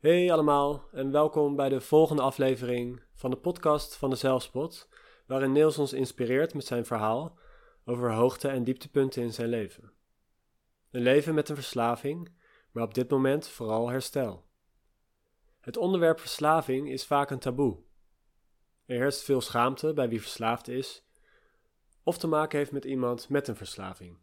Hey 0.00 0.32
allemaal 0.32 0.88
en 0.92 1.10
welkom 1.10 1.56
bij 1.56 1.68
de 1.68 1.80
volgende 1.80 2.22
aflevering 2.22 3.02
van 3.14 3.30
de 3.30 3.36
podcast 3.36 3.96
van 3.96 4.10
de 4.10 4.16
Zelfspot, 4.16 4.88
waarin 5.26 5.52
Niels 5.52 5.78
ons 5.78 5.92
inspireert 5.92 6.54
met 6.54 6.64
zijn 6.64 6.86
verhaal 6.86 7.38
over 7.84 8.12
hoogte- 8.12 8.48
en 8.48 8.64
dieptepunten 8.64 9.22
in 9.22 9.32
zijn 9.32 9.48
leven. 9.48 9.92
Een 10.90 11.02
leven 11.02 11.34
met 11.34 11.48
een 11.48 11.54
verslaving, 11.54 12.32
maar 12.72 12.82
op 12.82 12.94
dit 12.94 13.10
moment 13.10 13.48
vooral 13.48 13.88
herstel. 13.88 14.44
Het 15.60 15.76
onderwerp 15.76 16.20
verslaving 16.20 16.90
is 16.90 17.06
vaak 17.06 17.30
een 17.30 17.38
taboe. 17.38 17.78
Er 18.86 18.96
heerst 18.96 19.22
veel 19.22 19.40
schaamte 19.40 19.92
bij 19.92 20.08
wie 20.08 20.20
verslaafd 20.20 20.68
is 20.68 21.06
of 22.02 22.18
te 22.18 22.26
maken 22.26 22.58
heeft 22.58 22.72
met 22.72 22.84
iemand 22.84 23.28
met 23.28 23.48
een 23.48 23.56
verslaving. 23.56 24.18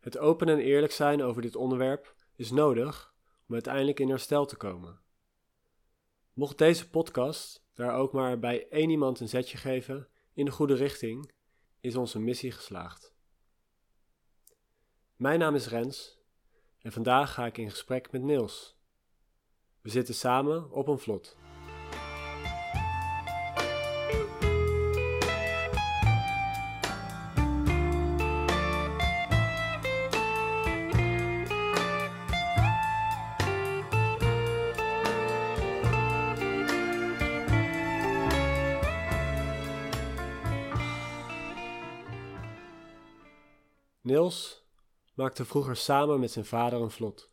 Het 0.00 0.18
open 0.18 0.48
en 0.48 0.58
eerlijk 0.58 0.92
zijn 0.92 1.22
over 1.22 1.42
dit 1.42 1.56
onderwerp 1.56 2.14
is 2.36 2.50
nodig 2.50 3.16
om 3.48 3.54
uiteindelijk 3.54 4.00
in 4.00 4.08
herstel 4.08 4.46
te 4.46 4.56
komen. 4.56 5.00
Mocht 6.32 6.58
deze 6.58 6.90
podcast 6.90 7.64
daar 7.72 7.94
ook 7.94 8.12
maar 8.12 8.38
bij 8.38 8.68
één 8.68 8.90
iemand 8.90 9.20
een 9.20 9.28
zetje 9.28 9.58
geven 9.58 10.08
in 10.32 10.44
de 10.44 10.50
goede 10.50 10.74
richting, 10.74 11.32
is 11.80 11.96
onze 11.96 12.18
missie 12.18 12.52
geslaagd. 12.52 13.14
Mijn 15.16 15.38
naam 15.38 15.54
is 15.54 15.68
Rens 15.68 16.18
en 16.78 16.92
vandaag 16.92 17.34
ga 17.34 17.46
ik 17.46 17.58
in 17.58 17.70
gesprek 17.70 18.12
met 18.12 18.22
Niels. 18.22 18.76
We 19.80 19.90
zitten 19.90 20.14
samen 20.14 20.70
op 20.70 20.88
een 20.88 20.98
vlot. 20.98 21.36
Niels 44.08 44.64
maakte 45.14 45.44
vroeger 45.44 45.76
samen 45.76 46.20
met 46.20 46.30
zijn 46.30 46.44
vader 46.44 46.80
een 46.80 46.90
vlot. 46.90 47.32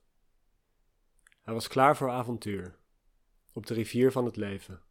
Hij 1.41 1.53
was 1.53 1.67
klaar 1.67 1.97
voor 1.97 2.09
avontuur, 2.09 2.79
op 3.53 3.65
de 3.65 3.73
rivier 3.73 4.11
van 4.11 4.25
het 4.25 4.35
leven. 4.35 4.83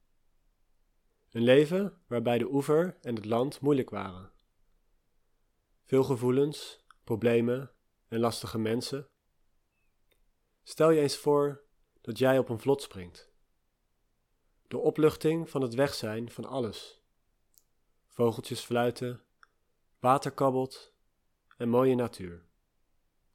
Een 1.30 1.42
leven 1.42 2.02
waarbij 2.06 2.38
de 2.38 2.52
oever 2.52 2.98
en 3.00 3.14
het 3.14 3.24
land 3.24 3.60
moeilijk 3.60 3.90
waren. 3.90 4.32
Veel 5.84 6.04
gevoelens, 6.04 6.84
problemen 7.02 7.70
en 8.08 8.20
lastige 8.20 8.58
mensen. 8.58 9.08
Stel 10.62 10.90
je 10.90 11.00
eens 11.00 11.16
voor 11.16 11.64
dat 12.00 12.18
jij 12.18 12.38
op 12.38 12.48
een 12.48 12.60
vlot 12.60 12.82
springt. 12.82 13.32
De 14.68 14.78
opluchting 14.78 15.50
van 15.50 15.62
het 15.62 15.74
weg 15.74 15.94
zijn 15.94 16.30
van 16.30 16.44
alles. 16.44 17.02
Vogeltjes 18.08 18.60
fluiten, 18.60 19.24
water 19.98 20.30
kabbelt 20.32 20.93
en 21.56 21.68
mooie 21.68 21.94
natuur. 21.94 22.46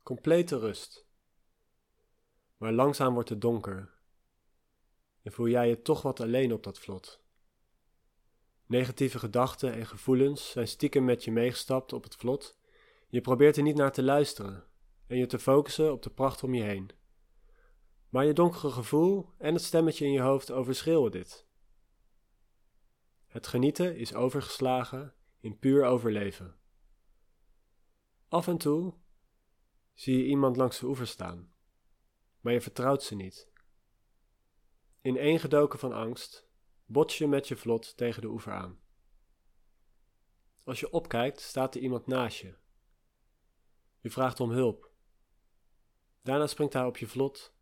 Complete 0.04 0.60
rust. 0.60 1.08
Maar 2.58 2.72
langzaam 2.72 3.14
wordt 3.14 3.30
het 3.30 3.42
donker 3.42 3.98
en 5.22 5.32
voel 5.32 5.48
jij 5.48 5.70
je 5.70 5.82
toch 5.82 6.02
wat 6.02 6.20
alleen 6.20 6.54
op 6.54 6.64
dat 6.64 6.80
vlot. 6.80 7.24
Negatieve 8.66 9.20
gedachten 9.20 9.74
en 9.74 9.86
gevoelens 9.86 10.52
zijn 10.52 10.68
stiekem 10.68 11.06
met 11.06 11.24
je 11.24 11.32
meegestapt 11.32 11.94
op 11.94 12.04
het 12.04 12.16
vlot. 12.16 12.58
Je 13.08 13.22
probeert 13.22 13.58
er 13.58 13.64
niet 13.64 13.76
naar 13.76 13.92
te 13.92 14.04
luisteren 14.04 14.64
en 15.08 15.18
je 15.18 15.26
te 15.26 15.40
focussen 15.40 15.92
op 15.92 16.04
de 16.04 16.10
pracht 16.10 16.44
om 16.44 16.54
je 16.54 16.64
heen. 16.64 16.92
Maar 18.10 18.26
je 18.26 18.34
donkere 18.34 18.72
gevoel 18.72 19.30
en 19.38 19.54
het 19.54 19.64
stemmetje 19.64 20.06
in 20.06 20.12
je 20.12 20.22
hoofd 20.22 20.52
overschreeuwen 20.52 21.12
dit. 21.12 21.48
Het 23.28 23.48
genieten 23.48 23.98
is 23.98 24.14
overgeslagen 24.14 25.14
in 25.40 25.60
puur 25.60 25.86
overleven. 25.86 26.59
Af 28.30 28.48
en 28.48 28.58
toe 28.58 28.94
zie 29.94 30.18
je 30.18 30.26
iemand 30.26 30.56
langs 30.56 30.80
de 30.80 30.86
oever 30.86 31.08
staan, 31.08 31.54
maar 32.40 32.54
je 32.54 32.62
vertrouwt 32.62 33.04
ze 33.04 33.16
niet. 33.16 33.52
Ineengedoken 35.02 35.80
van 35.80 35.94
angst 35.94 36.48
bots 36.86 37.18
je 37.18 37.28
met 37.28 37.48
je 37.48 37.56
vlot 37.56 37.98
tegen 37.98 38.22
de 38.22 38.28
oever 38.28 38.52
aan. 38.54 38.80
Als 40.64 40.80
je 40.80 40.92
opkijkt, 40.92 41.40
staat 41.40 41.76
er 41.76 41.82
iemand 41.82 42.08
naast 42.08 42.38
je. 42.38 42.56
Je 44.00 44.10
vraagt 44.10 44.40
om 44.40 44.52
hulp. 44.52 44.92
Daarna 46.22 46.48
springt 46.48 46.74
hij 46.74 46.86
op 46.86 46.98
je 46.98 47.08
vlot 47.08 47.54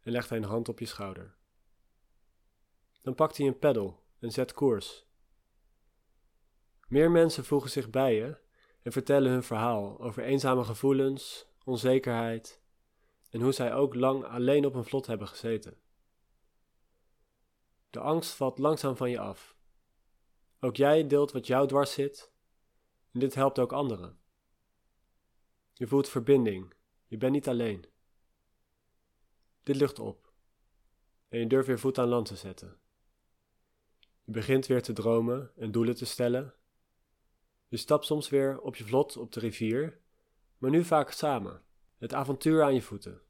en 0.00 0.12
legt 0.12 0.28
hij 0.28 0.38
een 0.38 0.44
hand 0.44 0.68
op 0.68 0.78
je 0.78 0.86
schouder. 0.86 1.36
Dan 3.02 3.14
pakt 3.14 3.36
hij 3.36 3.46
een 3.46 3.58
peddel 3.58 4.04
en 4.18 4.30
zet 4.30 4.52
koers. 4.52 5.06
Meer 6.88 7.10
mensen 7.10 7.44
voegen 7.44 7.70
zich 7.70 7.90
bij 7.90 8.14
je 8.14 8.42
en 8.84 8.92
vertellen 8.92 9.30
hun 9.30 9.42
verhaal 9.42 10.00
over 10.00 10.22
eenzame 10.22 10.64
gevoelens, 10.64 11.46
onzekerheid 11.64 12.62
en 13.30 13.40
hoe 13.40 13.52
zij 13.52 13.74
ook 13.74 13.94
lang 13.94 14.24
alleen 14.24 14.66
op 14.66 14.74
een 14.74 14.84
vlot 14.84 15.06
hebben 15.06 15.28
gezeten. 15.28 15.76
De 17.90 18.00
angst 18.00 18.34
valt 18.34 18.58
langzaam 18.58 18.96
van 18.96 19.10
je 19.10 19.18
af. 19.18 19.56
Ook 20.60 20.76
jij 20.76 21.06
deelt 21.06 21.32
wat 21.32 21.46
jou 21.46 21.68
dwars 21.68 21.92
zit 21.92 22.32
en 23.12 23.20
dit 23.20 23.34
helpt 23.34 23.58
ook 23.58 23.72
anderen. 23.72 24.18
Je 25.72 25.86
voelt 25.86 26.08
verbinding, 26.08 26.74
je 27.06 27.16
bent 27.16 27.32
niet 27.32 27.48
alleen. 27.48 27.86
Dit 29.62 29.76
lucht 29.76 29.98
op 29.98 30.32
en 31.28 31.38
je 31.38 31.46
durft 31.46 31.66
weer 31.66 31.78
voet 31.78 31.98
aan 31.98 32.08
land 32.08 32.26
te 32.26 32.36
zetten. 32.36 32.78
Je 34.24 34.32
begint 34.32 34.66
weer 34.66 34.82
te 34.82 34.92
dromen 34.92 35.52
en 35.56 35.72
doelen 35.72 35.94
te 35.94 36.04
stellen 36.04 36.54
je 37.74 37.80
stapt 37.80 38.04
soms 38.04 38.28
weer 38.28 38.60
op 38.60 38.76
je 38.76 38.84
vlot 38.84 39.16
op 39.16 39.32
de 39.32 39.40
rivier, 39.40 39.98
maar 40.58 40.70
nu 40.70 40.84
vaak 40.84 41.10
samen, 41.10 41.62
het 41.98 42.14
avontuur 42.14 42.62
aan 42.62 42.74
je 42.74 42.82
voeten. 42.82 43.20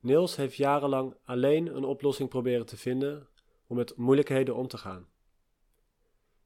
Niels 0.00 0.36
heeft 0.36 0.56
jarenlang 0.56 1.16
alleen 1.24 1.76
een 1.76 1.84
oplossing 1.84 2.28
proberen 2.28 2.66
te 2.66 2.76
vinden 2.76 3.28
om 3.66 3.76
met 3.76 3.96
moeilijkheden 3.96 4.54
om 4.54 4.68
te 4.68 4.78
gaan. 4.78 5.08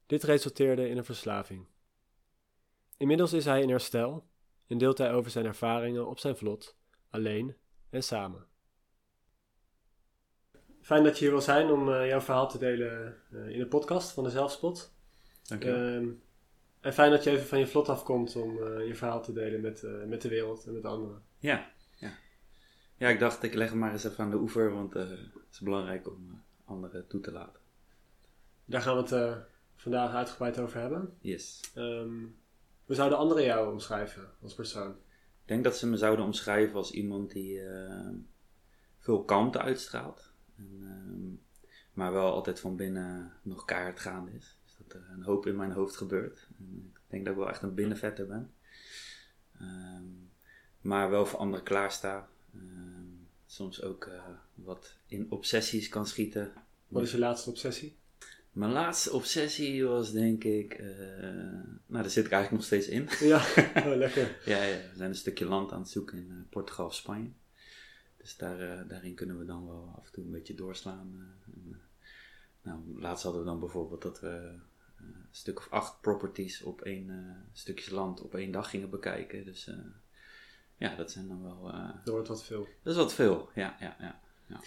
Dit 0.06 0.22
resulteerde 0.22 0.88
in 0.88 0.96
een 0.96 1.04
verslaving. 1.04 1.66
Inmiddels 2.96 3.32
is 3.32 3.44
hij 3.44 3.62
in 3.62 3.70
herstel 3.70 4.26
en 4.66 4.78
deelt 4.78 4.98
hij 4.98 5.12
over 5.12 5.30
zijn 5.30 5.46
ervaringen 5.46 6.06
op 6.06 6.18
zijn 6.18 6.36
vlot, 6.36 6.76
alleen 7.10 7.56
en 7.90 8.02
samen. 8.02 8.46
Fijn 10.80 11.04
dat 11.04 11.18
je 11.18 11.24
hier 11.24 11.32
wil 11.32 11.42
zijn 11.42 11.70
om 11.70 11.88
uh, 11.88 12.08
jouw 12.08 12.20
verhaal 12.20 12.48
te 12.48 12.58
delen 12.58 13.22
uh, 13.30 13.48
in 13.48 13.58
de 13.58 13.66
podcast 13.66 14.10
van 14.10 14.24
de 14.24 14.30
Zelfspot. 14.30 14.91
Ehm, 15.48 16.08
en 16.80 16.92
fijn 16.92 17.10
dat 17.10 17.24
je 17.24 17.30
even 17.30 17.46
van 17.46 17.58
je 17.58 17.66
vlot 17.66 17.88
afkomt 17.88 18.36
om 18.36 18.56
uh, 18.56 18.86
je 18.86 18.94
verhaal 18.94 19.22
te 19.22 19.32
delen 19.32 19.60
met, 19.60 19.82
uh, 19.82 20.04
met 20.04 20.22
de 20.22 20.28
wereld 20.28 20.66
en 20.66 20.72
met 20.72 20.84
anderen. 20.84 21.22
Ja, 21.38 21.70
ja. 21.96 22.12
Ja, 22.96 23.08
ik 23.08 23.18
dacht 23.18 23.42
ik 23.42 23.54
leg 23.54 23.68
hem 23.68 23.78
maar 23.78 23.92
eens 23.92 24.04
even 24.04 24.24
aan 24.24 24.30
de 24.30 24.36
oever, 24.36 24.72
want 24.72 24.96
uh, 24.96 25.02
het 25.10 25.48
is 25.52 25.60
belangrijk 25.60 26.08
om 26.08 26.42
anderen 26.64 27.06
toe 27.06 27.20
te 27.20 27.32
laten. 27.32 27.60
Daar 28.64 28.82
gaan 28.82 28.96
we 28.96 29.14
het 29.14 29.36
vandaag 29.76 30.14
uitgebreid 30.14 30.58
over 30.58 30.80
hebben. 30.80 31.16
Yes. 31.20 31.60
Um, 31.74 32.36
we 32.86 32.94
zouden 32.94 33.18
anderen 33.18 33.44
jou 33.44 33.72
omschrijven 33.72 34.30
als 34.42 34.54
persoon? 34.54 34.90
Ik 34.90 35.48
denk 35.48 35.64
dat 35.64 35.76
ze 35.76 35.86
me 35.86 35.96
zouden 35.96 36.24
omschrijven 36.24 36.76
als 36.76 36.90
iemand 36.90 37.30
die 37.30 37.60
veel 38.98 39.24
kalmte 39.24 39.60
uitstraalt. 39.60 40.32
En, 40.56 40.78
ehm, 40.80 41.60
maar 41.92 42.12
wel 42.12 42.32
altijd 42.32 42.60
van 42.60 42.76
binnen 42.76 43.32
nog 43.42 43.64
kaart 43.64 44.00
gaande 44.00 44.32
is 44.32 44.56
er 44.94 45.10
een 45.12 45.22
hoop 45.22 45.46
in 45.46 45.56
mijn 45.56 45.72
hoofd 45.72 45.96
gebeurt. 45.96 46.48
En 46.58 46.92
ik 46.94 47.10
denk 47.10 47.24
dat 47.24 47.32
ik 47.34 47.38
wel 47.40 47.48
echt 47.48 47.62
een 47.62 47.74
binnenvetter 47.74 48.26
ben. 48.26 48.52
Ehm, 49.58 50.04
maar 50.80 51.10
wel 51.10 51.26
voor 51.26 51.38
anderen 51.38 51.64
klaarsta. 51.64 52.28
Um, 52.54 53.28
soms 53.46 53.82
ook 53.82 54.06
uh, 54.06 54.22
wat 54.54 54.96
in 55.06 55.30
obsessies 55.30 55.88
kan 55.88 56.06
schieten. 56.06 56.52
Wat 56.88 57.02
is 57.02 57.10
je 57.10 57.18
laatste 57.18 57.50
obsessie? 57.50 57.96
Mijn 58.52 58.72
laatste 58.72 59.12
obsessie 59.12 59.84
was 59.84 60.12
denk 60.12 60.44
ik, 60.44 60.78
uh, 60.78 60.86
nou 61.86 62.02
daar 62.02 62.10
zit 62.10 62.24
ik 62.24 62.32
eigenlijk 62.32 62.50
nog 62.50 62.64
steeds 62.64 62.88
in. 62.88 63.08
Ja, 63.28 63.38
oh, 63.86 63.96
lekker. 63.96 64.38
ja, 64.44 64.62
ja, 64.62 64.76
we 64.76 64.96
zijn 64.96 65.08
een 65.08 65.16
stukje 65.16 65.44
land 65.44 65.72
aan 65.72 65.80
het 65.80 65.90
zoeken 65.90 66.18
in 66.18 66.30
uh, 66.30 66.36
Portugal 66.50 66.86
of 66.86 66.94
Spanje. 66.94 67.30
Dus 68.16 68.36
daar, 68.36 68.88
daarin 68.88 69.14
kunnen 69.14 69.38
we 69.38 69.44
dan 69.44 69.66
wel 69.66 69.94
af 69.98 70.06
en 70.06 70.12
toe 70.12 70.24
een 70.24 70.30
beetje 70.30 70.54
doorslaan. 70.54 71.36
En, 71.44 71.80
nou, 72.62 73.00
laatst 73.00 73.22
hadden 73.24 73.42
we 73.42 73.48
dan 73.48 73.60
bijvoorbeeld 73.60 74.02
dat 74.02 74.20
we 74.20 74.58
een 75.02 75.26
stuk 75.30 75.58
of 75.58 75.70
acht 75.70 76.00
properties 76.00 76.62
op 76.62 76.80
één 76.80 77.08
uh, 77.08 77.34
stukje 77.52 77.94
land 77.94 78.20
op 78.20 78.34
één 78.34 78.50
dag 78.50 78.70
gingen 78.70 78.90
bekijken. 78.90 79.44
Dus 79.44 79.68
uh, 79.68 79.74
ja, 80.76 80.94
dat 80.96 81.10
zijn 81.10 81.28
dan 81.28 81.42
wel. 81.42 81.72
Dat 82.04 82.14
wordt 82.14 82.28
wat 82.28 82.44
veel. 82.44 82.68
Dat 82.82 82.92
is 82.92 83.00
wat 83.00 83.14
veel, 83.14 83.50
ja. 83.54 83.76
ja, 83.80 83.96
ja, 84.00 84.20
ja. 84.46 84.60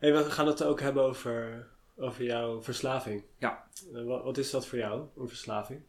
Hey, 0.00 0.12
we 0.12 0.30
gaan 0.30 0.46
het 0.46 0.62
ook 0.62 0.80
hebben 0.80 1.02
over, 1.02 1.66
over 1.96 2.24
jouw 2.24 2.62
verslaving. 2.62 3.24
Ja. 3.38 3.66
Wat, 3.92 4.22
wat, 4.22 4.38
is 4.38 4.50
dat 4.50 4.66
voor 4.66 4.78
jou, 4.78 5.06
een 5.16 5.28
verslaving? 5.28 5.82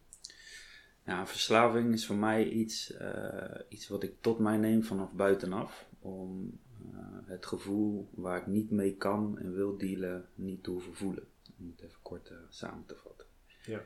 Ja, 1.04 1.20
een 1.20 1.26
verslaving 1.26 1.92
is 1.92 2.06
voor 2.06 2.16
mij 2.16 2.48
iets, 2.48 2.92
eh, 2.92 3.60
iets 3.68 3.88
wat 3.88 4.02
ik 4.02 4.14
tot 4.20 4.38
mij 4.38 4.56
neem 4.56 4.82
vanaf 4.82 5.12
buitenaf. 5.12 5.86
Om 6.00 6.58
eh, 6.92 6.98
het 7.24 7.46
gevoel 7.46 8.08
waar 8.14 8.40
ik 8.40 8.46
niet 8.46 8.70
mee 8.70 8.96
kan 8.96 9.38
en 9.38 9.54
wil 9.54 9.76
dealen, 9.76 10.28
niet 10.34 10.62
te 10.62 10.70
hoeven 10.70 10.94
voelen. 10.94 11.26
Om 11.62 11.70
het 11.70 11.80
even 11.80 12.02
kort 12.02 12.30
uh, 12.30 12.38
samen 12.48 12.86
te 12.86 12.94
vatten. 12.94 13.26
Ja. 13.64 13.82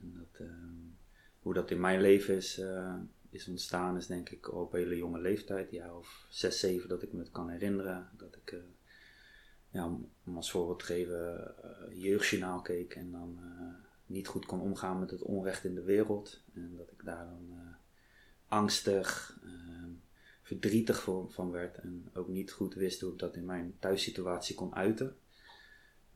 En 0.00 0.12
dat, 0.14 0.40
ehm, 0.40 0.86
hoe 1.40 1.54
dat 1.54 1.70
in 1.70 1.80
mijn 1.80 2.00
leven 2.00 2.36
is, 2.36 2.60
is 3.30 3.48
ontstaan, 3.48 3.96
is 3.96 4.06
denk 4.06 4.28
ik 4.30 4.52
op 4.52 4.72
hele 4.72 4.96
jonge 4.96 5.20
leeftijd, 5.20 5.70
jaar 5.70 5.96
of 5.96 6.26
zes, 6.28 6.60
zeven, 6.60 6.88
dat 6.88 7.02
ik 7.02 7.12
me 7.12 7.18
het 7.18 7.30
kan 7.30 7.48
herinneren. 7.50 8.08
Dat 8.16 8.36
ik, 8.36 8.56
ja, 9.70 9.86
om 10.24 10.36
als 10.36 10.50
voorbeeld 10.50 10.78
te 10.78 10.84
geven, 10.84 11.54
jeugdjournaal 11.94 12.62
keek 12.62 12.94
en 12.94 13.12
dan 13.12 13.38
niet 14.06 14.26
goed 14.26 14.46
kon 14.46 14.60
omgaan 14.60 14.98
met 14.98 15.10
het 15.10 15.22
onrecht 15.22 15.64
in 15.64 15.74
de 15.74 15.82
wereld. 15.82 16.42
En 16.54 16.76
dat 16.76 16.90
ik 16.90 17.04
daar 17.04 17.24
dan 17.24 17.76
angstig, 18.48 19.38
uh, 19.44 19.76
verdrietig 20.42 21.02
van 21.28 21.50
werd. 21.50 21.78
En 21.78 22.10
ook 22.14 22.28
niet 22.28 22.52
goed 22.52 22.74
wist 22.74 23.00
hoe 23.00 23.12
ik 23.12 23.18
dat 23.18 23.36
in 23.36 23.44
mijn 23.44 23.76
thuissituatie 23.78 24.54
kon 24.54 24.74
uiten. 24.74 25.16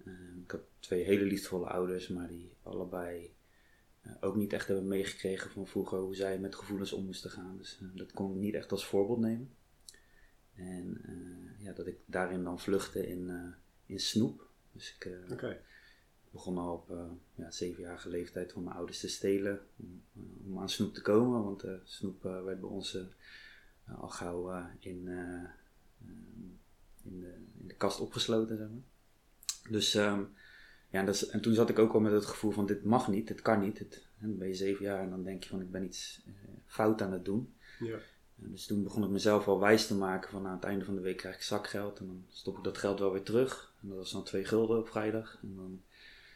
Uh, 0.05 0.43
ik 0.43 0.51
had 0.51 0.61
twee 0.79 1.05
hele 1.05 1.25
liefdevolle 1.25 1.67
ouders, 1.67 2.09
maar 2.09 2.29
die 2.29 2.53
allebei 2.63 3.35
eh, 4.01 4.13
ook 4.21 4.37
niet 4.37 4.53
echt 4.53 4.67
hebben 4.67 4.89
meegekregen 4.89 5.51
van 5.51 5.67
vroeger 5.67 5.99
hoe 5.99 6.15
zij 6.15 6.39
met 6.39 6.55
gevoelens 6.55 6.93
om 6.93 7.05
moesten 7.05 7.31
gaan. 7.31 7.57
Dus 7.59 7.81
dat 7.95 8.13
kon 8.13 8.31
ik 8.31 8.41
niet 8.41 8.55
echt 8.55 8.73
als 8.73 8.87
voorbeeld 8.87 9.19
nemen. 9.19 9.55
En 10.55 11.01
ja, 11.59 11.73
dat 11.73 11.87
ik 11.87 11.97
daarin 12.07 12.45
dan 12.45 12.61
vluchtte 12.61 13.07
in, 13.07 13.55
in 13.87 14.01
snoep. 14.01 14.49
Dus 14.73 14.97
ik, 14.99 15.19
begon 16.31 16.59
al 16.59 16.75
op 16.75 17.17
ja, 17.35 17.51
zevenjarige 17.51 18.09
leeftijd 18.09 18.53
van 18.53 18.65
mijn 18.65 18.77
ouders 18.77 19.01
te 19.01 19.09
stelen 19.09 19.61
om, 19.77 20.03
om 20.47 20.59
aan 20.59 20.69
snoep 20.69 20.95
te 20.95 21.03
komen. 21.03 21.45
Want 21.45 21.65
snoep 21.85 22.23
werd 22.23 22.61
bij 22.61 22.69
ons 22.69 22.99
al 23.85 24.09
gauw 24.09 24.67
in, 24.79 25.09
in, 27.03 27.21
de, 27.21 27.35
in 27.59 27.67
de 27.67 27.75
kast 27.75 28.01
opgesloten. 28.01 28.57
Zeg 28.57 28.69
maar. 28.69 28.90
Dus 29.69 29.95
um, 29.95 30.33
ja, 30.91 31.05
dat 31.05 31.15
is, 31.15 31.27
en 31.27 31.41
toen 31.41 31.55
zat 31.55 31.69
ik 31.69 31.79
ook 31.79 31.93
al 31.93 32.01
met 32.01 32.13
het 32.13 32.27
gevoel 32.27 32.51
van 32.51 32.67
dit 32.67 32.85
mag 32.85 33.09
niet, 33.09 33.29
dit 33.29 33.43
kan 33.43 33.61
niet. 33.61 33.79
Het, 33.79 34.07
dan 34.19 34.39
ben 34.39 34.49
je 34.49 34.55
zeven 34.55 34.85
jaar 34.85 35.03
en 35.03 35.11
dan 35.11 35.23
denk 35.23 35.43
je 35.43 35.49
van 35.49 35.61
ik 35.61 35.71
ben 35.71 35.85
iets 35.85 36.23
fout 36.67 37.03
aan 37.03 37.13
het 37.13 37.25
doen. 37.25 37.55
Ja. 37.79 37.99
dus 38.35 38.67
toen 38.67 38.83
begon 38.83 39.05
ik 39.05 39.11
mezelf 39.11 39.49
al 39.49 39.61
wijs 39.61 39.87
te 39.87 39.97
maken 39.97 40.31
van 40.31 40.47
aan 40.47 40.55
het 40.55 40.65
einde 40.65 40.85
van 40.85 40.95
de 40.95 41.01
week 41.01 41.17
krijg 41.17 41.35
ik 41.35 41.43
zakgeld 41.43 41.99
en 41.99 42.07
dan 42.07 42.25
stop 42.29 42.57
ik 42.57 42.65
dat 42.65 42.79
geld 42.79 42.99
wel 42.99 43.13
weer 43.13 43.23
terug. 43.23 43.75
En 43.83 43.89
dat 43.89 43.97
was 43.97 44.13
dan 44.13 44.25
twee 44.25 44.45
gulden 44.45 44.79
op 44.79 44.89
vrijdag. 44.89 45.39
En 45.43 45.55
dan 45.57 45.83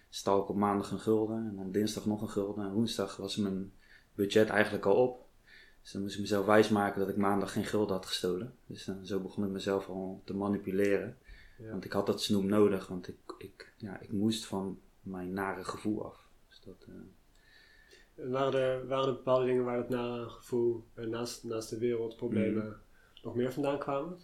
stal 0.08 0.42
ik 0.42 0.48
op 0.48 0.56
maandag 0.56 0.90
een 0.90 1.00
gulden 1.00 1.36
en 1.36 1.56
dan 1.56 1.72
dinsdag 1.72 2.06
nog 2.06 2.22
een 2.22 2.28
gulden. 2.28 2.64
En 2.64 2.72
woensdag 2.72 3.16
was 3.16 3.36
mijn 3.36 3.72
budget 4.14 4.48
eigenlijk 4.48 4.86
al 4.86 4.94
op. 4.94 5.26
Dus 5.82 5.92
dan 5.92 6.02
moest 6.02 6.14
ik 6.14 6.20
mezelf 6.20 6.46
wijsmaken 6.46 7.00
dat 7.00 7.08
ik 7.08 7.16
maandag 7.16 7.52
geen 7.52 7.64
gulden 7.64 7.96
had 7.96 8.06
gestolen. 8.06 8.54
Dus 8.66 8.84
dan, 8.84 9.06
zo 9.06 9.20
begon 9.20 9.44
ik 9.44 9.50
mezelf 9.50 9.88
al 9.88 10.22
te 10.24 10.34
manipuleren. 10.34 11.18
Want 11.58 11.84
ik 11.84 11.92
had 11.92 12.06
dat 12.06 12.22
snoep 12.22 12.44
nodig, 12.44 12.86
want 12.86 13.08
ik, 13.08 13.16
ik, 13.38 13.72
ja, 13.76 14.00
ik 14.00 14.12
moest 14.12 14.46
van 14.46 14.80
mijn 15.00 15.32
nare 15.32 15.64
gevoel 15.64 16.04
af. 16.04 16.28
Dus 16.48 16.60
dat, 16.60 16.86
uh... 16.88 18.30
waren, 18.30 18.60
er, 18.60 18.86
waren 18.86 19.08
er 19.08 19.14
bepaalde 19.14 19.46
dingen 19.46 19.64
waar 19.64 19.78
het 19.78 19.88
nare 19.88 20.28
gevoel 20.28 20.84
uh, 20.94 21.06
naast, 21.06 21.44
naast 21.44 21.70
de 21.70 21.78
wereldproblemen 21.78 22.66
mm. 22.66 22.76
nog 23.22 23.34
meer 23.34 23.52
vandaan 23.52 23.78
kwamen? 23.78 24.18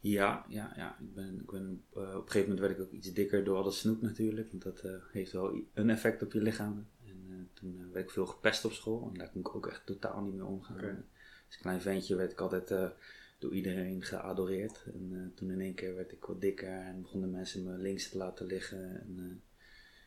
Ja, 0.00 0.44
ja, 0.48 0.72
ja. 0.76 0.98
Ik 1.00 1.14
ben, 1.14 1.40
ik 1.40 1.50
ben, 1.50 1.84
uh, 1.94 2.02
op 2.02 2.14
een 2.14 2.30
gegeven 2.30 2.40
moment 2.40 2.60
werd 2.60 2.78
ik 2.78 2.80
ook 2.80 2.92
iets 2.92 3.12
dikker 3.12 3.44
door 3.44 3.56
al 3.56 3.64
dat 3.64 3.74
snoep 3.74 4.02
natuurlijk. 4.02 4.50
Want 4.50 4.62
dat 4.62 4.84
heeft 5.12 5.32
wel 5.32 5.60
een 5.74 5.90
effect 5.90 6.22
op 6.22 6.32
je 6.32 6.40
lichaam. 6.40 6.86
En 7.06 7.50
toen 7.52 7.90
werd 7.92 8.04
ik 8.04 8.10
veel 8.10 8.26
gepest 8.26 8.64
op 8.64 8.72
school. 8.72 9.10
En 9.12 9.18
daar 9.18 9.30
kon 9.30 9.40
ik 9.40 9.54
ook 9.54 9.66
echt 9.66 9.86
totaal 9.86 10.22
niet 10.22 10.34
mee 10.34 10.44
omgaan. 10.44 10.76
Okay. 10.76 11.04
Als 11.46 11.56
klein 11.56 11.80
ventje 11.80 12.16
werd 12.16 12.32
ik 12.32 12.40
altijd 12.40 12.92
door 13.44 13.54
iedereen 13.54 14.02
geadoreerd. 14.02 14.84
En 14.94 15.32
toen 15.34 15.50
in 15.50 15.60
één 15.60 15.74
keer 15.74 15.94
werd 15.94 16.12
ik 16.12 16.24
wat 16.24 16.40
dikker. 16.40 16.68
En 16.68 17.02
begonnen 17.02 17.30
mensen 17.30 17.64
me 17.64 17.78
links 17.78 18.08
te 18.08 18.18
laten 18.18 18.46
liggen. 18.46 19.00
En, 19.00 19.42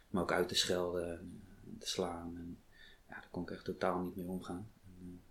me 0.09 0.21
ook 0.21 0.31
uit 0.31 0.47
te 0.47 0.55
schelden 0.55 1.19
en 1.19 1.77
te 1.79 1.87
slaan. 1.87 2.37
En 2.37 2.59
ja, 3.07 3.13
daar 3.13 3.27
kon 3.31 3.43
ik 3.43 3.51
echt 3.51 3.65
totaal 3.65 4.01
niet 4.01 4.15
mee 4.15 4.25
omgaan. 4.25 4.69
En, 4.85 5.21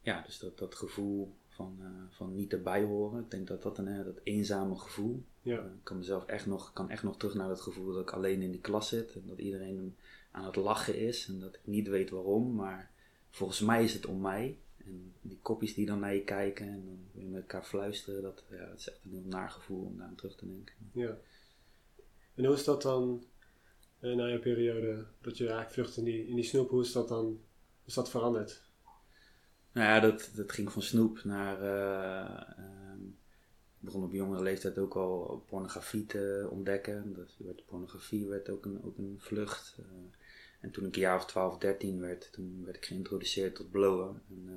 ja, 0.00 0.22
dus 0.22 0.38
dat, 0.38 0.58
dat 0.58 0.74
gevoel 0.74 1.36
van, 1.48 1.78
uh, 1.80 1.86
van 2.10 2.34
niet 2.34 2.52
erbij 2.52 2.82
horen. 2.82 3.22
Ik 3.22 3.30
denk 3.30 3.46
dat 3.46 3.62
dat 3.62 3.78
een 3.78 4.04
dat 4.04 4.20
eenzame 4.22 4.76
gevoel. 4.76 5.24
Ja. 5.42 5.58
Uh, 5.58 5.64
ik 5.64 5.84
kan 5.84 5.96
mezelf 5.96 6.26
echt 6.26 6.46
nog, 6.46 6.72
kan 6.72 6.90
echt 6.90 7.02
nog 7.02 7.16
terug 7.16 7.34
naar 7.34 7.48
dat 7.48 7.60
gevoel 7.60 7.92
dat 7.92 8.02
ik 8.02 8.10
alleen 8.10 8.42
in 8.42 8.50
die 8.50 8.60
klas 8.60 8.88
zit 8.88 9.14
en 9.14 9.26
dat 9.26 9.38
iedereen 9.38 9.96
aan 10.30 10.44
het 10.44 10.56
lachen 10.56 10.98
is 10.98 11.28
en 11.28 11.40
dat 11.40 11.54
ik 11.54 11.60
niet 11.64 11.88
weet 11.88 12.10
waarom, 12.10 12.54
maar 12.54 12.90
volgens 13.30 13.60
mij 13.60 13.84
is 13.84 13.94
het 13.94 14.06
om 14.06 14.20
mij. 14.20 14.58
En 14.86 15.14
die 15.20 15.38
kopjes 15.42 15.74
die 15.74 15.86
dan 15.86 16.00
naar 16.00 16.14
je 16.14 16.24
kijken 16.24 16.66
en 16.66 16.84
dan 16.84 16.98
weer 17.12 17.28
met 17.28 17.40
elkaar 17.40 17.64
fluisteren, 17.64 18.22
dat, 18.22 18.44
ja, 18.50 18.66
dat 18.66 18.78
is 18.78 18.88
echt 18.88 19.04
een 19.04 19.10
heel 19.10 19.22
naar 19.24 19.50
gevoel 19.50 19.84
om 19.84 19.96
daar 19.96 20.06
aan 20.06 20.14
terug 20.14 20.36
te 20.36 20.46
denken. 20.46 20.74
Ja. 20.92 21.18
En 22.34 22.44
hoe 22.44 22.54
is 22.54 22.64
dat 22.64 22.82
dan 22.82 23.24
uh, 24.00 24.16
na 24.16 24.26
je 24.26 24.38
periode 24.38 25.06
dat 25.20 25.36
je 25.36 25.44
eigenlijk 25.44 25.74
vlucht 25.74 25.96
in 25.96 26.04
die, 26.04 26.26
in 26.26 26.34
die 26.34 26.44
snoep, 26.44 26.70
hoe 26.70 26.82
is 26.82 26.92
dat 26.92 27.08
dan, 27.08 27.40
is 27.84 27.94
dat 27.94 28.10
veranderd? 28.10 28.62
Nou 29.72 29.88
ja, 29.88 30.00
dat, 30.00 30.30
dat 30.34 30.52
ging 30.52 30.72
van 30.72 30.82
snoep 30.82 31.24
naar. 31.24 31.62
Uh, 31.62 33.00
ik 33.78 33.92
begon 33.92 34.04
op 34.04 34.12
jongere 34.12 34.42
leeftijd 34.42 34.78
ook 34.78 34.96
al 34.96 35.44
pornografie 35.46 36.06
te 36.06 36.48
ontdekken. 36.50 37.14
Dus 37.14 37.36
werd, 37.38 37.66
pornografie 37.66 38.26
werd 38.26 38.48
ook 38.48 38.64
een, 38.64 38.82
ook 38.84 38.98
een 38.98 39.16
vlucht. 39.18 39.76
Uh, 39.80 39.86
en 40.60 40.70
toen 40.70 40.86
ik 40.86 40.94
een 40.94 41.00
jaar 41.00 41.16
of 41.16 41.26
12, 41.26 41.58
13 41.58 42.00
werd, 42.00 42.32
toen 42.32 42.62
werd 42.64 42.76
ik 42.76 42.84
geïntroduceerd 42.84 43.54
tot 43.54 43.70
blowen. 43.70 44.22
En, 44.28 44.42
uh, 44.44 44.52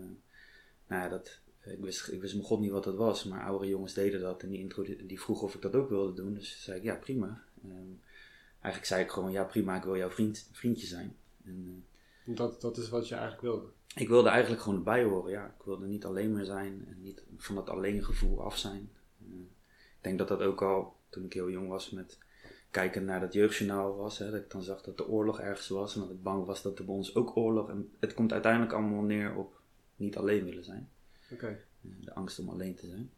nou 0.87 1.03
ja, 1.03 1.09
dat, 1.09 1.39
ik, 1.63 1.79
wist, 1.79 2.07
ik 2.07 2.21
wist 2.21 2.33
mijn 2.33 2.45
god 2.45 2.59
niet 2.59 2.71
wat 2.71 2.83
dat 2.83 2.95
was, 2.95 3.23
maar 3.23 3.43
oudere 3.45 3.69
jongens 3.69 3.93
deden 3.93 4.21
dat 4.21 4.43
en 4.43 4.49
die, 4.49 5.05
die 5.05 5.21
vroegen 5.21 5.47
of 5.47 5.55
ik 5.55 5.61
dat 5.61 5.75
ook 5.75 5.89
wilde 5.89 6.13
doen. 6.13 6.33
Dus 6.33 6.63
zei 6.63 6.77
ik 6.77 6.83
ja, 6.83 6.95
prima. 6.95 7.43
Um, 7.65 8.01
eigenlijk 8.51 8.85
zei 8.85 9.03
ik 9.03 9.11
gewoon 9.11 9.31
ja, 9.31 9.43
prima, 9.43 9.75
ik 9.75 9.83
wil 9.83 9.97
jouw 9.97 10.09
vriend, 10.09 10.49
vriendje 10.51 10.87
zijn. 10.87 11.15
En, 11.43 11.85
dat, 12.25 12.61
dat 12.61 12.77
is 12.77 12.89
wat 12.89 13.07
je 13.07 13.13
eigenlijk 13.13 13.43
wilde? 13.43 13.67
ik 13.95 14.07
wilde 14.07 14.29
eigenlijk 14.29 14.61
gewoon 14.61 14.77
erbij 14.77 15.03
horen. 15.03 15.31
Ja. 15.31 15.45
Ik 15.45 15.65
wilde 15.65 15.87
niet 15.87 16.05
alleen 16.05 16.33
meer 16.33 16.45
zijn 16.45 16.85
en 16.87 17.01
niet 17.01 17.23
van 17.37 17.55
dat 17.55 17.69
alleen 17.69 18.03
gevoel 18.03 18.43
af 18.43 18.57
zijn. 18.57 18.91
Uh, 19.27 19.39
ik 19.71 20.01
denk 20.01 20.17
dat 20.17 20.27
dat 20.27 20.41
ook 20.41 20.61
al 20.61 20.95
toen 21.09 21.23
ik 21.23 21.33
heel 21.33 21.49
jong 21.49 21.67
was 21.67 21.89
met 21.89 22.17
kijken 22.71 23.05
naar 23.05 23.19
dat 23.19 23.33
jeugdjournaal 23.33 23.95
was. 23.95 24.17
Hè, 24.17 24.31
dat 24.31 24.39
ik 24.39 24.51
dan 24.51 24.63
zag 24.63 24.81
dat 24.81 24.97
de 24.97 25.07
oorlog 25.07 25.39
ergens 25.39 25.67
was 25.67 25.95
en 25.95 26.01
dat 26.01 26.09
ik 26.09 26.23
bang 26.23 26.45
was 26.45 26.61
dat 26.61 26.79
er 26.79 26.85
bij 26.85 26.95
ons 26.95 27.15
ook 27.15 27.37
oorlog. 27.37 27.69
En 27.69 27.91
het 27.99 28.13
komt 28.13 28.33
uiteindelijk 28.33 28.73
allemaal 28.73 29.01
neer 29.01 29.35
op 29.35 29.61
niet 29.95 30.17
alleen 30.17 30.43
willen 30.43 30.63
zijn. 30.63 30.89
Okay. 31.31 31.61
Uh, 31.81 31.91
de 32.01 32.13
angst 32.13 32.39
om 32.39 32.49
alleen 32.49 32.75
te 32.75 32.87
zijn. 32.87 33.11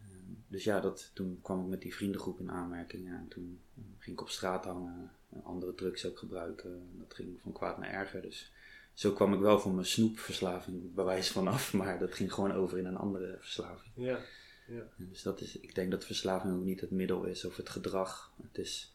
Uh, 0.00 0.06
dus 0.48 0.64
ja, 0.64 0.80
dat, 0.80 1.10
toen 1.14 1.38
kwam 1.42 1.60
ik 1.60 1.66
met 1.66 1.80
die 1.80 1.94
vriendengroep 1.94 2.40
in 2.40 2.50
aanmerking. 2.50 3.06
Ja, 3.06 3.16
en 3.16 3.28
toen 3.28 3.60
ging 3.98 4.16
ik 4.16 4.22
op 4.22 4.30
straat 4.30 4.64
hangen, 4.64 5.10
andere 5.42 5.74
drugs 5.74 6.06
ook 6.06 6.18
gebruiken. 6.18 6.88
Dat 6.98 7.14
ging 7.14 7.40
van 7.40 7.52
kwaad 7.52 7.78
naar 7.78 7.90
erger. 7.90 8.22
Dus 8.22 8.52
zo 8.94 9.12
kwam 9.12 9.34
ik 9.34 9.40
wel 9.40 9.60
van 9.60 9.74
mijn 9.74 9.86
snoepverslaving 9.86 10.94
bewijs 10.94 11.30
vanaf, 11.30 11.72
maar 11.78 11.98
dat 11.98 12.14
ging 12.14 12.32
gewoon 12.32 12.52
over 12.52 12.78
in 12.78 12.86
een 12.86 12.96
andere 12.96 13.36
verslaving. 13.40 13.92
Ja, 13.94 14.18
ja. 14.66 14.88
Dus 14.96 15.22
dat 15.22 15.40
is, 15.40 15.58
ik 15.60 15.74
denk 15.74 15.90
dat 15.90 16.04
verslaving 16.04 16.54
ook 16.54 16.64
niet 16.64 16.80
het 16.80 16.90
middel 16.90 17.24
is 17.24 17.44
of 17.44 17.56
het 17.56 17.68
gedrag. 17.68 18.32
Het 18.42 18.58
is 18.58 18.94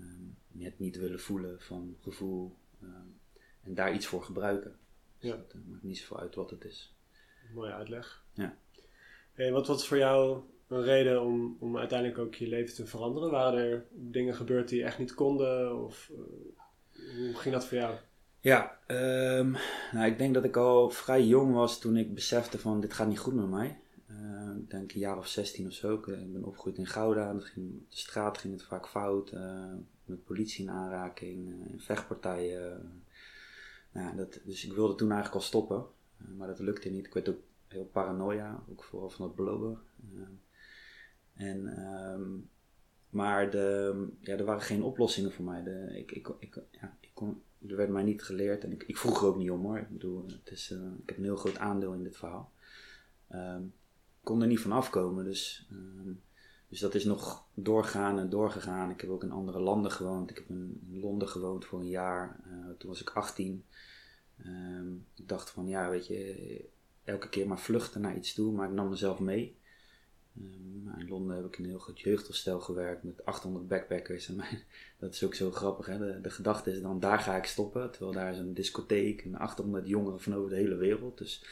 um, 0.00 0.36
het 0.58 0.78
niet 0.78 0.96
willen 0.96 1.20
voelen 1.20 1.60
van 1.60 1.96
gevoel 2.00 2.56
um, 2.82 3.20
en 3.62 3.74
daar 3.74 3.94
iets 3.94 4.06
voor 4.06 4.22
gebruiken. 4.22 4.78
Dus 5.18 5.30
ja. 5.30 5.36
dat 5.36 5.54
uh, 5.54 5.60
maakt 5.70 5.82
niet 5.82 5.98
zoveel 5.98 6.20
uit 6.20 6.34
wat 6.34 6.50
het 6.50 6.64
is. 6.64 6.94
Mooie 7.52 7.72
uitleg. 7.72 8.24
Ja. 8.32 8.56
Hey, 9.32 9.52
wat 9.52 9.66
was 9.66 9.88
voor 9.88 9.98
jou 9.98 10.42
een 10.68 10.82
reden 10.82 11.22
om, 11.22 11.56
om 11.60 11.78
uiteindelijk 11.78 12.18
ook 12.18 12.34
je 12.34 12.48
leven 12.48 12.74
te 12.74 12.86
veranderen? 12.86 13.30
Waren 13.30 13.60
er 13.60 13.86
dingen 13.90 14.34
gebeurd 14.34 14.68
die 14.68 14.84
echt 14.84 14.98
niet 14.98 15.14
konden? 15.14 15.84
Of 15.84 16.10
uh, 16.12 16.18
hoe 17.16 17.34
ging 17.34 17.54
dat 17.54 17.66
voor 17.66 17.78
jou? 17.78 17.96
Ja, 18.40 18.78
um, 18.86 19.56
nou, 19.92 20.06
ik 20.06 20.18
denk 20.18 20.34
dat 20.34 20.44
ik 20.44 20.56
al 20.56 20.90
vrij 20.90 21.24
jong 21.24 21.54
was 21.54 21.80
toen 21.80 21.96
ik 21.96 22.14
besefte 22.14 22.58
van 22.58 22.80
dit 22.80 22.92
gaat 22.92 23.08
niet 23.08 23.18
goed 23.18 23.34
met 23.34 23.48
mij. 23.48 23.78
Ik 24.64 24.70
denk 24.70 24.92
een 24.92 25.00
jaar 25.00 25.18
of 25.18 25.26
16 25.26 25.66
of 25.66 25.72
zo. 25.72 25.94
Ik, 25.94 26.06
ik 26.06 26.32
ben 26.32 26.44
opgegroeid 26.44 26.78
in 26.78 26.86
Gouda. 26.86 27.34
Op 27.34 27.40
de 27.54 27.80
straat 27.88 28.38
ging 28.38 28.52
het 28.52 28.62
vaak 28.62 28.88
fout. 28.88 29.32
Uh, 29.32 29.72
met 30.04 30.24
politie 30.24 30.64
in 30.64 30.70
aanraking, 30.70 31.48
uh, 31.48 31.72
in 31.72 31.80
vechtpartijen. 31.80 33.02
Nou, 33.92 34.16
dat, 34.16 34.40
dus 34.44 34.64
ik 34.64 34.72
wilde 34.72 34.94
toen 34.94 35.10
eigenlijk 35.10 35.42
al 35.42 35.48
stoppen. 35.48 35.86
maar 36.36 36.48
dat 36.48 36.58
lukte 36.58 36.90
niet. 36.90 37.06
Ik 37.06 37.14
werd 37.14 37.28
ook 37.28 37.40
heel 37.68 37.84
paranoia, 37.84 38.62
ook 38.70 38.84
vooral 38.84 39.10
van 39.10 39.24
het 39.24 39.34
blowen. 39.34 39.78
en, 41.34 41.82
um, 42.12 42.48
maar 43.10 43.50
de, 43.50 44.08
ja, 44.20 44.36
er 44.36 44.44
waren 44.44 44.62
geen 44.62 44.82
oplossingen 44.82 45.32
voor 45.32 45.44
mij. 45.44 45.62
De, 45.62 45.98
ik, 45.98 46.12
ik, 46.12 46.28
ik, 46.38 46.58
ja, 46.70 46.96
ik 47.00 47.10
kon 47.14 47.42
er 47.68 47.76
werd 47.76 47.90
mij 47.90 48.02
niet 48.02 48.22
geleerd 48.22 48.64
en 48.64 48.72
ik, 48.72 48.82
ik 48.82 48.96
vroeg 48.96 49.20
er 49.20 49.26
ook 49.26 49.36
niet 49.36 49.50
om 49.50 49.62
hoor. 49.62 49.78
Ik 49.78 49.90
bedoel, 49.90 50.24
het 50.26 50.50
is, 50.50 50.70
ik 50.70 51.08
heb 51.08 51.16
een 51.18 51.24
heel 51.24 51.36
groot 51.36 51.58
aandeel 51.58 51.92
in 51.92 52.02
dit 52.02 52.16
verhaal. 52.16 52.52
Ik 53.28 53.36
kon 54.24 54.42
er 54.42 54.46
niet 54.46 54.60
van 54.60 54.72
afkomen, 54.72 55.24
dus, 55.24 55.66
um, 55.72 56.22
Dus 56.68 56.80
dat 56.80 56.94
is 56.94 57.04
nog 57.04 57.46
doorgaan 57.54 58.18
en 58.18 58.28
doorgegaan. 58.28 58.90
Ik 58.90 59.00
heb 59.00 59.10
ook 59.10 59.22
in 59.22 59.30
andere 59.30 59.60
landen 59.60 59.90
gewoond. 59.90 60.30
Ik 60.30 60.36
heb 60.36 60.48
in, 60.48 60.80
Londen 60.90 61.28
gewoond 61.28 61.64
voor 61.64 61.80
een 61.80 61.88
jaar. 61.88 62.40
Uh, 62.46 62.70
toen 62.78 62.88
was 62.88 63.00
ik 63.00 63.10
18. 63.10 63.64
Ehm, 64.36 64.92
ik 65.14 65.28
dacht 65.28 65.50
van 65.50 65.68
ja, 65.68 65.90
weet 65.90 66.06
je, 66.06 66.64
elke 67.04 67.28
keer 67.28 67.48
maar 67.48 67.58
vluchten 67.58 68.00
naar 68.00 68.16
iets 68.16 68.34
toe, 68.34 68.52
maar 68.52 68.68
ik 68.68 68.74
nam 68.74 68.88
mezelf 68.88 69.18
mee. 69.18 69.56
Um, 70.38 70.92
in 70.98 71.08
Londen 71.08 71.36
heb 71.36 71.44
ik 71.44 71.58
een 71.58 71.64
heel 71.64 71.78
goed 71.78 72.00
jeugdhostel 72.00 72.60
gewerkt 72.60 73.02
met 73.02 73.24
800 73.24 73.68
backpackers. 73.68 74.28
En 74.28 74.36
mijn, 74.36 74.62
dat 74.98 75.14
is 75.14 75.24
ook 75.24 75.34
zo 75.34 75.50
grappig. 75.50 75.86
Hè? 75.86 75.98
De, 75.98 76.20
de 76.20 76.30
gedachte 76.30 76.70
is 76.70 76.80
dan, 76.80 77.00
daar 77.00 77.18
ga 77.18 77.36
ik 77.36 77.44
stoppen. 77.44 77.90
Terwijl 77.90 78.12
daar 78.12 78.32
is 78.32 78.38
een 78.38 78.54
discotheek 78.54 79.22
en 79.24 79.34
800 79.34 79.88
jongeren 79.88 80.20
van 80.20 80.34
over 80.34 80.50
de 80.50 80.56
hele 80.56 80.76
wereld. 80.76 81.18
Dus 81.18 81.44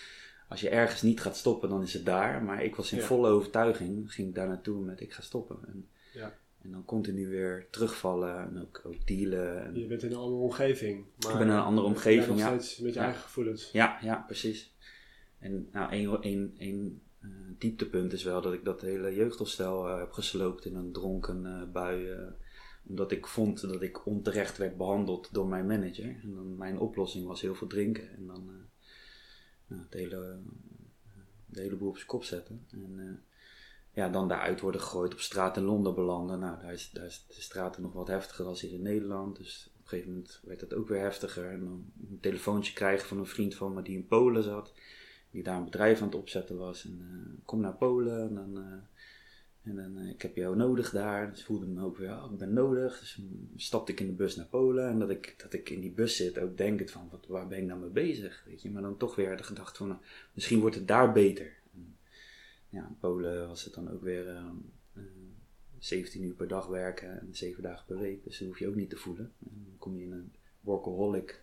als 0.53 0.61
je 0.61 0.69
ergens 0.69 1.03
niet 1.03 1.21
gaat 1.21 1.37
stoppen, 1.37 1.69
dan 1.69 1.83
is 1.83 1.93
het 1.93 2.05
daar. 2.05 2.43
Maar 2.43 2.65
ik 2.65 2.77
was 2.77 2.93
in 2.93 3.01
volle 3.01 3.29
overtuiging, 3.29 4.13
ging 4.13 4.29
ik 4.29 4.35
daar 4.35 4.49
naartoe 4.49 4.85
met 4.85 5.01
ik 5.01 5.13
ga 5.13 5.23
stoppen. 5.23 5.59
En, 5.67 5.89
ja. 6.13 6.39
en 6.63 6.71
dan 6.71 6.85
continu 6.85 7.29
weer 7.29 7.67
terugvallen 7.71 8.39
en 8.39 8.61
ook, 8.61 8.83
ook 8.85 9.07
dealen. 9.07 9.65
En 9.65 9.79
je 9.79 9.87
bent 9.87 10.03
in 10.03 10.11
een 10.11 10.17
andere 10.17 10.43
omgeving. 10.43 11.05
Maar 11.19 11.33
ik 11.33 11.39
ben 11.39 11.47
in 11.47 11.53
een 11.53 11.61
andere 11.61 11.87
omgeving, 11.87 12.39
ja. 12.39 12.51
met 12.51 12.95
je 12.95 13.01
eigen 13.01 13.21
gevoelens. 13.23 13.71
Ja, 13.71 13.99
ja, 14.03 14.25
precies. 14.27 14.75
En 15.39 15.69
nou, 15.73 15.91
één, 15.91 16.23
één, 16.23 16.55
één 16.59 17.03
uh, 17.21 17.31
dieptepunt 17.59 18.13
is 18.13 18.23
wel 18.23 18.41
dat 18.41 18.53
ik 18.53 18.65
dat 18.65 18.81
hele 18.81 19.15
jeugdhostel 19.15 19.89
uh, 19.89 19.99
heb 19.99 20.13
gesloopt 20.13 20.65
in 20.65 20.75
een 20.75 20.93
dronken 20.93 21.45
uh, 21.45 21.73
bui. 21.73 22.17
omdat 22.89 23.13
ik 23.13 23.27
vond 23.27 23.61
dat 23.61 23.83
ik 23.83 24.07
onterecht 24.07 24.59
werd 24.59 24.77
behandeld 24.77 25.29
door 25.33 25.47
mijn 25.47 25.67
manager. 25.67 26.17
En 26.23 26.35
dan 26.35 26.57
mijn 26.57 26.79
oplossing 26.79 27.27
was 27.27 27.41
heel 27.41 27.55
veel 27.55 27.69
drinken. 27.69 28.17
En 28.17 28.27
dan 28.27 28.71
nou, 29.75 29.87
hele, 29.91 30.38
de 31.47 31.61
hele 31.61 31.76
boel 31.76 31.88
op 31.88 31.97
zijn 31.97 32.09
kop 32.09 32.25
zetten. 32.25 32.67
En 32.71 33.23
ja, 33.93 34.09
dan 34.09 34.29
daaruit 34.29 34.61
worden 34.61 34.81
gegooid 34.81 35.12
op 35.12 35.21
straat 35.21 35.57
in 35.57 35.62
Londen 35.62 35.95
belanden. 35.95 36.38
Nou, 36.38 36.61
daar 36.61 36.73
is, 36.73 36.91
daar 36.93 37.05
is 37.05 37.25
de 37.29 37.41
straten 37.41 37.83
nog 37.83 37.93
wat 37.93 38.09
heftiger 38.09 38.45
dan 38.45 38.57
hier 38.57 38.73
in 38.73 38.83
Nederland. 38.83 39.37
Dus 39.37 39.71
op 39.75 39.83
een 39.83 39.88
gegeven 39.88 40.12
moment 40.12 40.41
werd 40.45 40.61
het 40.61 40.75
ook 40.75 40.88
weer 40.88 41.00
heftiger. 41.00 41.50
En 41.50 41.61
dan 41.61 41.93
een 42.11 42.21
telefoontje 42.21 42.73
krijgen 42.73 43.09
van 43.09 43.19
een 43.19 43.26
vriend 43.26 43.55
van 43.55 43.75
me 43.75 43.83
die 43.83 43.97
in 43.97 44.07
Polen 44.07 44.43
zat 44.43 44.73
die 45.33 45.43
daar 45.43 45.57
een 45.57 45.64
bedrijf 45.64 46.00
aan 46.00 46.07
het 46.07 46.17
opzetten 46.17 46.59
was. 46.59 46.85
En 46.85 46.99
uh, 47.00 47.45
kom 47.45 47.61
naar 47.61 47.75
Polen 47.75 48.21
en 48.21 48.35
dan, 48.35 48.59
uh, 48.59 48.73
en 49.62 49.76
dan 49.76 49.99
uh, 49.99 50.11
ik 50.11 50.23
heb 50.23 50.37
jou 50.37 50.57
nodig 50.57 50.90
daar. 50.90 51.31
Dus 51.31 51.45
voelde 51.45 51.66
me 51.66 51.85
ook 51.85 51.97
weer, 51.97 52.11
oh, 52.11 52.33
ik 52.33 52.38
ben 52.38 52.52
nodig. 52.52 52.99
Dus 52.99 53.21
stapte 53.57 53.92
ik 53.92 54.00
in 54.00 54.07
de 54.07 54.12
bus 54.12 54.37
naar 54.37 54.47
Polen 54.47 54.88
en 54.88 54.99
dat 54.99 55.11
ik, 55.11 55.35
dat 55.38 55.52
ik 55.52 55.71
in 55.71 55.81
die 55.81 55.90
bus 55.90 56.16
zit 56.16 56.38
ook 56.38 56.57
denk 56.57 56.88
van, 56.88 57.09
wat, 57.11 57.26
waar 57.26 57.49
ben 57.49 57.59
ik 57.59 57.64
nou 57.64 57.81
mee 57.81 57.90
bezig? 57.90 58.42
Weet 58.47 58.62
je? 58.62 58.71
Maar 58.71 58.83
dan 58.83 58.97
toch 58.97 59.14
weer 59.14 59.37
de 59.37 59.42
gedachte 59.42 59.76
van, 59.76 59.88
nou, 59.88 60.00
misschien 60.33 60.61
wordt 60.61 60.76
het 60.76 60.88
daar 60.88 61.12
beter. 61.12 61.61
Ja, 62.69 62.87
in 62.88 62.97
Polen 63.00 63.49
was 63.49 63.64
het 63.64 63.75
dan 63.75 63.90
ook 63.90 64.02
weer 64.02 64.42
17 65.78 66.23
uur 66.23 66.35
per 66.35 66.49
dag 66.49 66.66
werken 66.66 67.21
en 67.21 67.28
7 67.31 67.62
dagen 67.62 67.87
per 67.87 67.99
week. 67.99 68.25
Dus 68.25 68.38
dat 68.38 68.49
hoef 68.49 68.59
je 68.59 68.69
ook 68.69 68.75
niet 68.75 68.90
te 68.90 68.97
voelen. 68.97 69.33
En 69.38 69.64
dan 69.69 69.78
kom 69.78 69.97
je 69.97 70.04
in 70.04 70.12
een 70.12 70.33
workaholic 70.61 71.42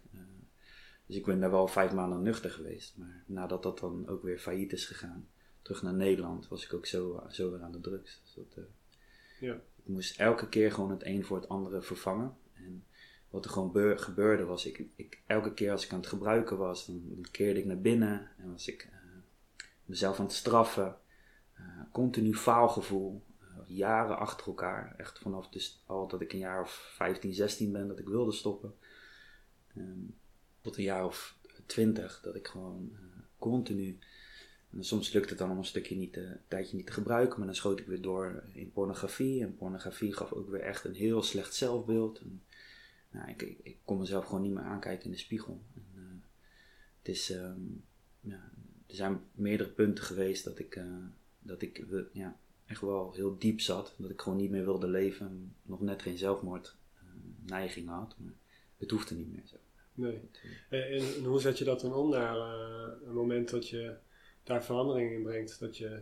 dus 1.10 1.18
ik 1.18 1.26
ben 1.26 1.40
daar 1.40 1.52
wel 1.52 1.68
vijf 1.68 1.94
maanden 1.94 2.22
nuchter 2.22 2.52
geweest. 2.52 2.98
Maar 2.98 3.24
nadat 3.26 3.64
dat 3.64 3.80
dan 3.80 4.08
ook 4.08 4.24
weer 4.24 4.40
failliet 4.40 4.74
is 4.74 4.86
gegaan, 4.86 5.28
terug 5.62 5.82
naar 5.82 5.94
Nederland, 5.94 6.48
was 6.48 6.66
ik 6.66 6.74
ook 6.74 6.86
zo, 6.86 7.24
zo 7.30 7.52
weer 7.52 7.62
aan 7.62 7.72
de 7.72 7.82
drugs. 7.82 8.22
Dus 8.24 8.34
dat, 8.34 8.56
uh, 8.58 8.64
ja. 9.40 9.54
Ik 9.54 9.88
moest 9.96 10.20
elke 10.20 10.50
keer 10.50 10.72
gewoon 10.72 10.92
het 10.92 11.06
een 11.06 11.26
voor 11.26 11.38
het 11.38 11.50
andere 11.50 11.82
vervangen. 11.82 12.38
En 12.54 12.86
wat 13.30 13.46
er 13.46 13.52
gewoon 13.52 14.00
gebeurde 14.00 14.44
was, 14.44 14.66
ik, 14.66 14.86
ik, 14.96 15.22
elke 15.26 15.54
keer 15.54 15.72
als 15.72 15.86
ik 15.86 15.92
aan 15.92 16.00
het 16.00 16.08
gebruiken 16.08 16.58
was, 16.58 16.86
dan, 16.86 17.26
keerde 17.32 17.60
ik 17.60 17.66
naar 17.66 17.82
binnen 17.82 18.32
en 18.38 18.52
was 18.52 18.68
ik 18.68 18.86
uh, 18.86 19.62
mezelf 19.86 20.20
aan 20.20 20.26
het 20.26 20.34
straffen. 20.34 20.98
Uh, 21.60 21.82
continu 21.92 22.36
faalgevoel, 22.36 23.24
jaren 23.68 24.18
achter 24.18 24.48
elkaar. 24.48 24.94
Echt 24.98 25.20
vanaf 25.20 25.50
dus 25.50 25.84
al 25.86 26.08
dat 26.08 26.22
ik 26.22 26.34
een 26.34 26.40
jaar 26.40 26.62
of 26.62 26.92
15, 26.96 27.34
16 27.34 27.72
ben 27.72 27.88
dat 27.88 28.00
ik 28.00 28.08
wilde 28.08 28.32
stoppen. 28.32 28.76
Um, 29.78 30.18
tot 30.62 30.78
een 30.78 30.84
jaar 30.84 31.06
of 31.06 31.38
twintig, 31.66 32.22
dat 32.22 32.36
ik 32.36 32.48
gewoon 32.48 32.90
uh, 32.94 33.00
continu. 33.38 34.00
En 34.72 34.84
soms 34.84 35.14
lukt 35.14 35.30
het 35.30 35.40
dan 35.40 35.52
om 35.52 35.58
een 35.58 35.66
stukje 35.66 35.96
niet 35.96 36.14
te, 36.14 36.22
een 36.22 36.40
tijdje 36.48 36.76
niet 36.76 36.86
te 36.86 36.92
gebruiken, 36.92 37.38
maar 37.38 37.48
dan 37.48 37.56
schoot 37.56 37.80
ik 37.80 37.86
weer 37.86 38.02
door 38.02 38.44
in 38.54 38.72
pornografie. 38.72 39.42
En 39.42 39.56
pornografie 39.56 40.14
gaf 40.14 40.32
ook 40.34 40.50
weer 40.50 40.62
echt 40.62 40.84
een 40.84 40.94
heel 40.94 41.24
slecht 41.24 41.56
zelfbeeld. 41.56 42.20
En, 42.20 42.44
nou, 43.12 43.30
ik, 43.30 43.42
ik, 43.42 43.78
kon 43.86 43.98
mezelf 43.98 44.26
gewoon 44.26 44.42
niet 44.42 44.54
meer 44.54 44.64
aankijken 44.64 45.06
in 45.06 45.12
de 45.12 45.18
spiegel. 45.18 45.62
En, 45.76 45.86
uh, 45.96 46.02
het 46.98 47.08
is, 47.08 47.30
um, 47.30 47.84
ja, 48.22 48.52
er 48.88 48.96
zijn 48.96 49.22
meerdere 49.32 49.70
punten 49.70 50.04
geweest 50.04 50.44
dat 50.44 50.60
ik, 50.60 50.76
uh, 50.76 50.86
dat 51.40 51.62
ik 51.62 51.86
ja, 52.12 52.40
echt 52.66 52.82
wel 52.82 53.14
heel 53.14 53.38
diep 53.38 53.62
zat. 53.62 53.94
Dat 53.98 54.10
ik 54.10 54.22
gewoon 54.22 54.38
niet 54.38 54.52
meer 54.52 54.66
wilde 54.66 54.88
leven. 54.88 55.56
Nog 55.62 55.82
net 55.82 56.02
geen 56.02 56.18
zelfmoord 56.18 56.76
neiging 57.46 57.88
had. 57.88 58.16
Maar 58.18 58.34
het 58.78 58.92
hoefde 58.92 59.16
niet 59.16 59.32
meer 59.32 59.46
zo. 59.46 59.56
Nee. 59.94 60.20
En, 60.70 60.84
en, 60.92 61.24
hoe 61.24 61.40
zet 61.40 61.58
je 61.58 61.64
dat 61.64 61.82
dan 61.82 61.94
om 61.94 62.10
naar 62.10 62.38
een 63.06 63.14
moment 63.14 63.50
dat 63.50 63.70
je 63.70 63.98
daar 64.50 64.64
verandering 64.64 65.12
in 65.12 65.24
brengt? 65.24 65.60
Dat 65.60 65.78
je 65.78 66.02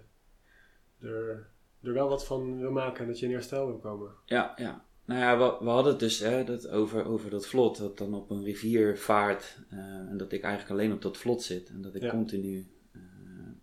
er, 0.99 1.49
er 1.81 1.93
wel 1.93 2.09
wat 2.09 2.25
van 2.25 2.59
wil 2.59 2.71
maken 2.71 3.01
en 3.01 3.07
dat 3.07 3.19
je 3.19 3.25
in 3.25 3.31
herstel 3.31 3.67
wil 3.67 3.77
komen? 3.77 4.11
Ja, 4.25 4.53
ja. 4.55 4.85
Nou 5.05 5.19
ja, 5.19 5.37
we, 5.37 5.65
we 5.65 5.69
hadden 5.69 5.91
het 5.91 5.99
dus 5.99 6.19
hè, 6.19 6.43
dat 6.43 6.67
over, 6.67 7.05
over 7.05 7.29
dat 7.29 7.47
vlot, 7.47 7.77
dat 7.77 7.97
dan 7.97 8.13
op 8.13 8.29
een 8.29 8.43
rivier 8.43 8.97
vaart 8.97 9.59
uh, 9.73 9.79
en 9.79 10.17
dat 10.17 10.31
ik 10.31 10.43
eigenlijk 10.43 10.73
alleen 10.73 10.93
op 10.93 11.01
dat 11.01 11.17
vlot 11.17 11.43
zit 11.43 11.69
en 11.69 11.81
dat 11.81 11.95
ik 11.95 12.09
continu 12.09 12.67
uh, 12.91 13.01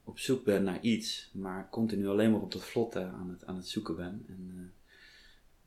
op 0.04 0.18
zoek 0.18 0.44
ben 0.44 0.62
naar 0.62 0.80
iets, 0.80 1.30
maar 1.34 1.68
continu 1.70 2.08
alleen 2.08 2.30
maar 2.30 2.40
op 2.40 2.52
dat 2.52 2.64
vlot 2.64 2.96
aan, 2.96 3.30
het, 3.30 3.44
aan 3.44 3.56
het 3.56 3.68
zoeken 3.68 3.96
ben. 3.96 4.24
En, 4.28 4.72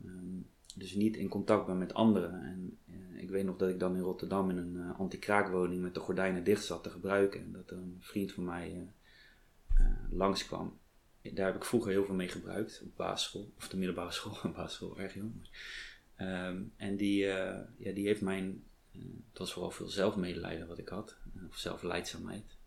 um, 0.06 0.50
dus 0.76 0.94
niet 0.94 1.18
in 1.18 1.28
contact 1.28 1.66
ben 1.66 1.78
met 1.78 1.94
anderen. 1.94 2.42
En 2.42 2.78
ik 3.16 3.30
weet 3.30 3.46
nog 3.46 3.58
dat 3.58 3.70
ik 3.70 3.80
dan 3.80 3.96
in 3.96 4.02
Rotterdam 4.02 4.50
in 4.50 4.58
een 4.58 4.94
anti-kraakwoning 4.94 5.82
met 5.82 5.94
de 5.94 6.00
gordijnen 6.00 6.44
dicht 6.44 6.66
zat 6.66 6.84
te 6.84 6.90
gebruiken. 6.90 7.40
En 7.40 7.52
dat 7.52 7.72
een 7.72 7.98
vriend 8.00 8.32
van 8.32 8.46
mij 8.46 8.88
langskwam. 10.10 10.80
Daar 11.22 11.46
heb 11.46 11.56
ik 11.56 11.66
vroeger 11.66 11.92
heel 11.92 12.06
veel 12.06 12.16
mee 12.16 12.28
gebruikt, 12.28 12.82
op 12.84 12.96
basisschool, 12.96 13.52
of 13.58 13.68
de 13.68 13.78
middelbare 13.78 14.12
school, 14.12 14.52
basisschool, 14.56 15.00
erg 15.00 15.14
jong. 15.14 15.34
Um, 16.20 16.74
en 16.76 16.98
die, 16.98 17.26
ja, 17.26 17.68
die 17.78 18.06
heeft 18.06 18.22
mijn, 18.22 18.64
het 18.92 19.38
was 19.38 19.54
vooral 19.54 19.72
veel 19.72 19.88
zelfmedelijden 19.88 20.68
wat 20.68 20.78
ik 20.78 20.90
had, 20.90 21.18
of 21.50 21.58
zelfleidzaamheid. 21.58 22.58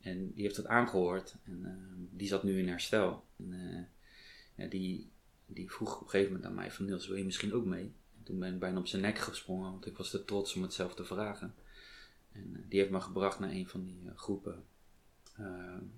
en 0.00 0.32
die 0.32 0.42
heeft 0.42 0.56
dat 0.56 0.66
aangehoord 0.66 1.36
en 1.44 1.64
ehm, 1.64 2.16
die 2.16 2.28
zat 2.28 2.42
nu 2.42 2.58
in 2.58 2.68
herstel. 2.68 3.24
En, 3.36 3.88
ja, 4.54 4.66
die, 4.66 5.10
die 5.46 5.70
vroeg 5.70 5.94
op 5.96 6.02
een 6.02 6.10
gegeven 6.10 6.32
moment 6.32 6.48
aan 6.48 6.56
mij 6.56 6.70
van 6.70 6.84
Niels, 6.84 7.06
wil 7.06 7.16
je 7.16 7.24
misschien 7.24 7.54
ook 7.54 7.64
mee? 7.64 7.92
En 8.18 8.22
toen 8.22 8.38
ben 8.38 8.52
ik 8.52 8.60
bijna 8.60 8.78
op 8.78 8.86
zijn 8.86 9.02
nek 9.02 9.18
gesprongen, 9.18 9.70
want 9.70 9.86
ik 9.86 9.96
was 9.96 10.10
te 10.10 10.24
trots 10.24 10.54
om 10.54 10.62
het 10.62 10.74
zelf 10.74 10.94
te 10.94 11.04
vragen. 11.04 11.54
En 12.32 12.64
die 12.68 12.78
heeft 12.78 12.90
me 12.90 13.00
gebracht 13.00 13.38
naar 13.38 13.50
een 13.50 13.68
van 13.68 13.84
die 13.84 14.10
groepen, 14.14 14.64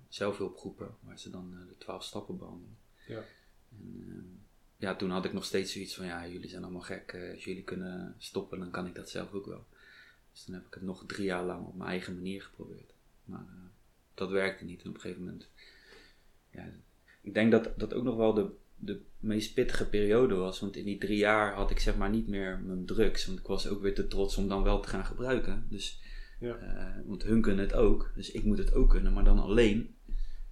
zelfhulpgroepen, 0.07 0.95
waar 0.99 1.19
ze 1.19 1.29
dan 1.29 1.55
de 1.67 1.77
twaalf 1.77 2.03
stappen 2.03 2.37
behandelen. 2.37 2.77
Ja. 3.07 3.23
En 3.71 4.05
ehm, 4.09 4.25
ja, 4.77 4.95
toen 4.95 5.09
had 5.09 5.25
ik 5.25 5.33
nog 5.33 5.45
steeds 5.45 5.71
zoiets 5.71 5.95
van, 5.95 6.05
ja, 6.05 6.27
jullie 6.27 6.49
zijn 6.49 6.63
allemaal 6.63 6.81
gek, 6.81 7.31
als 7.33 7.43
jullie 7.43 7.63
kunnen 7.63 8.15
stoppen, 8.17 8.59
dan 8.59 8.71
kan 8.71 8.85
ik 8.85 8.95
dat 8.95 9.09
zelf 9.09 9.33
ook 9.33 9.45
wel. 9.45 9.65
Dus 10.31 10.45
dan 10.45 10.55
heb 10.55 10.65
ik 10.65 10.73
het 10.73 10.83
nog 10.83 11.03
drie 11.05 11.25
jaar 11.25 11.43
lang 11.43 11.67
op 11.67 11.75
mijn 11.75 11.89
eigen 11.89 12.15
manier 12.15 12.41
geprobeerd. 12.41 12.93
Maar 13.23 13.45
dat 14.13 14.29
werkte 14.29 14.63
niet. 14.63 14.81
En 14.81 14.89
op 14.89 14.95
een 14.95 15.01
gegeven 15.01 15.23
moment, 15.23 15.47
ja, 16.51 16.69
ik 17.21 17.33
denk 17.33 17.51
dat 17.51 17.79
dat 17.79 17.93
ook 17.93 18.03
nog 18.03 18.15
wel 18.15 18.33
de 18.33 18.51
de 18.79 19.01
meest 19.19 19.53
pittige 19.53 19.89
periode 19.89 20.35
was. 20.35 20.59
Want 20.59 20.75
in 20.75 20.85
die 20.85 20.97
drie 20.97 21.17
jaar 21.17 21.53
had 21.53 21.71
ik 21.71 21.79
zeg 21.79 21.97
maar 21.97 22.09
niet 22.09 22.27
meer 22.27 22.59
mijn 22.59 22.85
drugs. 22.85 23.25
Want 23.25 23.39
ik 23.39 23.47
was 23.47 23.67
ook 23.67 23.81
weer 23.81 23.95
te 23.95 24.07
trots 24.07 24.37
om 24.37 24.47
dan 24.47 24.63
wel 24.63 24.79
te 24.79 24.87
gaan 24.87 25.05
gebruiken. 25.05 25.65
Dus, 25.69 25.99
ja. 26.39 26.59
uh, 26.61 27.05
want 27.05 27.23
hun 27.23 27.41
kunnen 27.41 27.65
het 27.65 27.73
ook. 27.73 28.11
Dus 28.15 28.31
ik 28.31 28.43
moet 28.43 28.57
het 28.57 28.73
ook 28.73 28.89
kunnen, 28.89 29.13
maar 29.13 29.23
dan 29.23 29.39
alleen. 29.39 29.95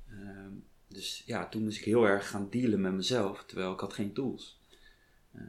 Uh, 0.09 0.47
dus 0.87 1.23
ja, 1.25 1.49
toen 1.49 1.63
moest 1.63 1.77
ik 1.77 1.83
heel 1.83 2.07
erg 2.07 2.29
gaan 2.29 2.49
dealen 2.49 2.81
met 2.81 2.93
mezelf. 2.93 3.43
Terwijl 3.45 3.73
ik 3.73 3.79
had 3.79 3.93
geen 3.93 4.13
tools. 4.13 4.57
Uh, 5.35 5.43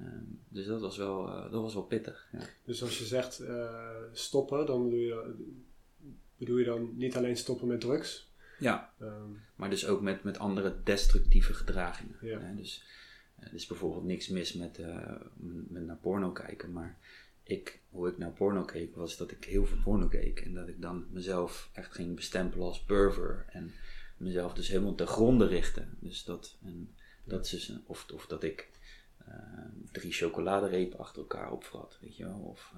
dus 0.49 0.67
dat 0.67 0.81
was 0.81 0.97
wel, 0.97 1.29
uh, 1.29 1.51
dat 1.51 1.63
was 1.63 1.75
wel 1.75 1.83
pittig. 1.83 2.29
Ja. 2.33 2.41
Dus 2.65 2.83
als 2.83 2.99
je 2.99 3.05
zegt 3.05 3.41
uh, 3.41 3.97
stoppen, 4.13 4.67
dan 4.67 4.85
bedoel 4.85 4.99
je, 4.99 5.35
bedoel 6.37 6.57
je 6.57 6.65
dan 6.65 6.97
niet 6.97 7.17
alleen 7.17 7.37
stoppen 7.37 7.69
met 7.69 7.81
drugs, 7.81 8.33
ja, 8.59 8.93
ehm, 8.99 9.31
maar 9.57 9.71
dus 9.71 9.87
ook 9.87 10.01
met, 10.01 10.23
met 10.23 10.39
andere 10.39 10.77
destructieve 10.85 11.55
gedragingen. 11.55 12.17
Ja. 12.21 12.53
Dus 12.57 12.85
er 13.37 13.55
is 13.55 13.67
bijvoorbeeld 13.67 14.05
niks 14.05 14.29
mis 14.29 14.53
met, 14.53 14.81
met 15.69 15.87
naar 15.87 15.97
porno 15.97 16.33
kijken, 16.33 16.73
maar 16.73 16.99
ik, 17.43 17.81
hoe 17.99 18.09
ik 18.09 18.19
naar 18.19 18.33
porno 18.33 18.65
keek 18.65 18.97
was 18.97 19.17
dat 19.17 19.31
ik 19.31 19.45
heel 19.45 19.67
veel 19.67 19.79
porno 19.83 20.09
keek 20.09 20.41
en 20.41 20.55
dat 20.55 20.69
ik 20.69 20.81
dan 20.81 21.07
mezelf 21.11 21.71
echt 21.73 21.95
ging 21.95 22.17
bestempelen 22.17 22.67
als 22.67 22.83
perver 22.83 23.47
en 23.49 23.73
mezelf 24.17 24.55
dus 24.55 24.69
helemaal 24.69 24.95
te 24.95 25.07
gronden 25.07 25.49
richten. 25.49 25.97
Dus 26.01 26.25
dat, 26.25 26.57
en 26.63 26.95
dat 27.25 27.45
is 27.45 27.51
dus, 27.51 27.73
of, 27.87 28.07
of 28.15 28.27
dat 28.27 28.43
ik 28.43 28.69
uh, 29.29 29.35
drie 29.93 30.13
chocoladerepen 30.13 30.99
achter 30.99 31.23
elkaar 31.23 31.53
opvrat, 31.53 31.99
weet 32.01 32.17
je 32.17 32.25
wel, 32.25 32.41
of 32.41 32.75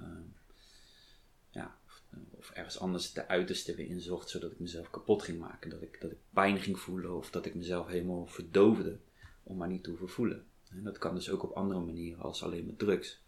ja, 1.49 1.77
of 2.31 2.49
ergens 2.49 2.79
anders 2.79 3.13
de 3.13 3.27
uiterste 3.27 3.75
weer 3.75 3.87
inzocht, 3.87 4.29
zodat 4.29 4.51
ik 4.51 4.59
mezelf 4.59 4.89
kapot 4.89 5.23
ging 5.23 5.39
maken. 5.39 5.69
Dat 5.69 5.81
ik, 5.81 6.01
dat 6.01 6.11
ik 6.11 6.17
pijn 6.29 6.59
ging 6.59 6.79
voelen 6.79 7.17
of 7.17 7.29
dat 7.29 7.45
ik 7.45 7.55
mezelf 7.55 7.87
helemaal 7.87 8.27
verdoofde 8.27 8.99
om 9.43 9.57
maar 9.57 9.67
niet 9.67 9.83
te 9.83 9.89
hoeven 9.89 10.09
voelen. 10.09 10.45
En 10.69 10.83
dat 10.83 10.97
kan 10.97 11.15
dus 11.15 11.29
ook 11.29 11.43
op 11.43 11.51
andere 11.51 11.79
manieren 11.79 12.21
als 12.23 12.43
alleen 12.43 12.65
met 12.65 12.79
drugs. 12.79 13.21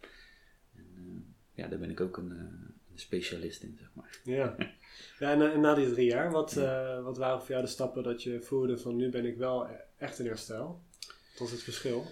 En 0.74 0.86
eh, 0.96 1.33
ja, 1.54 1.68
daar 1.68 1.78
ben 1.78 1.90
ik 1.90 2.00
ook 2.00 2.16
een, 2.16 2.30
een, 2.30 2.74
specialist 2.94 3.62
in, 3.62 3.76
zeg 3.78 3.88
maar. 3.92 4.20
Ja, 4.24 4.56
ja 5.20 5.32
en, 5.32 5.52
en 5.52 5.60
na 5.60 5.74
die 5.74 5.92
drie 5.92 6.06
jaar, 6.06 6.30
wat, 6.30 6.54
wat 7.02 7.16
waren 7.16 7.40
voor 7.40 7.50
jou 7.50 7.62
de 7.62 7.68
stappen 7.68 8.02
dat 8.02 8.22
je 8.22 8.40
voelde 8.40 8.78
van 8.78 8.96
nu 8.96 9.10
ben 9.10 9.24
ik 9.24 9.36
wel 9.36 9.68
e-, 9.68 9.80
echt 9.98 10.18
in 10.18 10.26
herstel? 10.26 10.82
Wat 11.38 11.46
is 11.46 11.52
het 11.52 11.62
verschil? 11.62 12.06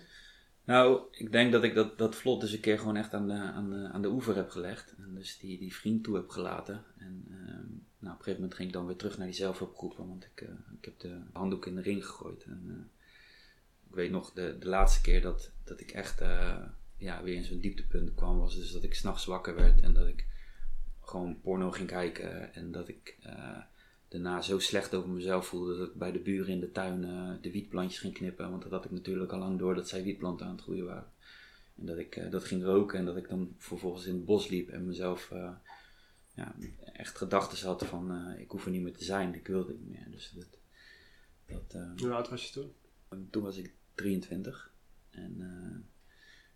Nou, 0.65 1.03
ik 1.11 1.33
denk 1.33 1.53
dat 1.53 1.65
ik 1.65 1.75
dat, 1.75 1.99
dat 1.99 2.17
vlot 2.17 2.41
dus 2.41 2.53
een 2.53 2.61
keer 2.61 2.79
gewoon 2.79 2.97
echt 2.97 3.15
aan 3.15 3.27
de, 3.27 3.35
aan 3.35 3.71
de, 3.71 3.89
aan 3.93 4.03
de 4.03 4.09
oever 4.09 4.37
heb 4.37 4.51
gelegd. 4.51 4.95
En 4.99 5.15
dus 5.15 5.39
die, 5.39 5.59
die 5.59 5.75
vriend 5.75 6.05
toe 6.05 6.17
heb 6.17 6.29
gelaten. 6.29 6.85
En 6.99 7.25
ehm, 7.29 7.67
nou, 7.99 8.15
op 8.15 8.19
een 8.19 8.25
gegeven 8.25 8.35
moment 8.35 8.55
ging 8.55 8.69
ik 8.69 8.75
dan 8.75 8.87
weer 8.87 8.97
terug 8.97 9.19
naar 9.19 9.27
die 9.27 9.37
zelfhulpgroepen. 9.37 10.09
Want 10.09 10.25
ik, 10.25 10.41
uh, 10.41 10.49
ik 10.79 10.85
heb 10.85 10.99
de 10.99 11.21
handdoek 11.33 11.67
in 11.67 11.75
de 11.75 11.83
ring 11.83 12.07
gegooid. 12.07 12.45
En 12.45 12.63
uh, 12.67 12.75
ik 13.89 13.95
weet 13.95 14.11
nog, 14.11 14.33
de, 14.33 14.57
de 14.59 14.69
laatste 14.69 15.01
keer 15.01 15.23
dat, 15.23 15.51
dat 15.65 15.81
ik 15.81 15.91
echt 15.91 16.21
uh, 16.21 16.65
ja, 17.02 17.23
weer 17.23 17.35
in 17.35 17.44
zo'n 17.44 17.61
dieptepunt 17.61 18.14
kwam, 18.14 18.38
was 18.38 18.56
dus 18.56 18.73
dat 18.73 18.82
ik 18.82 18.94
s'nachts 18.94 19.25
wakker 19.25 19.54
werd. 19.54 19.80
En 19.80 19.92
dat 19.92 20.06
ik 20.06 20.26
gewoon 21.00 21.40
porno 21.40 21.71
ging 21.71 21.88
kijken. 21.88 22.54
En 22.54 22.73
dat 22.73 22.88
ik 22.88 23.16
daarna 24.12 24.40
zo 24.40 24.59
slecht 24.59 24.94
over 24.94 25.11
mezelf 25.11 25.47
voelde 25.47 25.78
dat 25.78 25.88
ik 25.88 25.94
bij 25.94 26.12
de 26.12 26.18
buren 26.18 26.52
in 26.52 26.61
de 26.61 26.71
tuin 26.71 27.02
uh, 27.02 27.30
de 27.40 27.50
wietplantjes 27.50 28.00
ging 28.00 28.14
knippen. 28.14 28.50
Want 28.50 28.62
dat 28.62 28.71
had 28.71 28.85
ik 28.85 28.90
natuurlijk 28.90 29.32
al 29.32 29.38
lang 29.38 29.59
door 29.59 29.75
dat 29.75 29.88
zij 29.88 30.02
wietplanten 30.02 30.47
aan 30.47 30.52
het 30.52 30.62
groeien 30.62 30.85
waren. 30.85 31.12
En 31.76 31.87
dat 31.87 31.99
ik 31.99 32.16
uh, 32.16 32.30
dat 32.30 32.44
ging 32.44 32.64
roken 32.64 32.99
en 32.99 33.04
dat 33.04 33.16
ik 33.16 33.28
dan 33.28 33.54
vervolgens 33.59 34.06
in 34.06 34.14
het 34.14 34.25
bos 34.25 34.49
liep 34.49 34.68
en 34.68 34.87
mezelf 34.87 35.32
ja, 36.35 36.54
echt 36.92 37.16
gedachten 37.16 37.66
had 37.66 37.87
van 37.87 38.35
ik 38.38 38.50
hoef 38.50 38.64
er 38.64 38.71
niet 38.71 38.82
meer 38.82 38.97
te 38.97 39.04
zijn, 39.04 39.35
ik 39.35 39.47
wilde 39.47 39.73
niet 39.73 39.88
meer. 39.88 40.06
Dus 40.11 40.30
dat, 40.30 40.59
dat, 41.47 42.00
Hoe 42.00 42.12
oud 42.12 42.28
was 42.28 42.47
je 42.47 42.52
toen? 42.52 42.73
Toen 43.30 43.42
was 43.42 43.56
ik 43.56 43.73
23. 43.94 44.73
En 45.11 45.37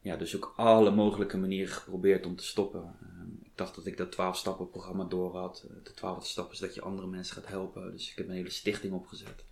ja, 0.06 0.16
dus 0.16 0.36
ook 0.36 0.52
alle 0.56 0.90
mogelijke 0.90 1.36
manieren 1.36 1.74
geprobeerd 1.74 2.26
om 2.26 2.36
te 2.36 2.44
stoppen. 2.44 2.96
Ehm, 3.02 3.30
ik 3.42 3.50
dacht 3.54 3.74
dat 3.74 3.86
ik 3.86 3.96
dat 3.96 4.12
12 4.12 4.36
stappen 4.36 4.70
programma 4.70 5.04
door 5.04 5.36
had. 5.36 5.66
Eh, 5.68 5.84
de 5.84 5.92
12 5.92 6.26
stappen 6.26 6.54
is 6.54 6.60
dat 6.60 6.74
je 6.74 6.80
andere 6.80 7.06
mensen 7.06 7.34
gaat 7.34 7.46
helpen. 7.46 7.92
Dus 7.92 8.10
ik 8.10 8.16
heb 8.16 8.28
een 8.28 8.34
hele 8.34 8.50
stichting 8.50 8.92
opgezet 8.92 9.44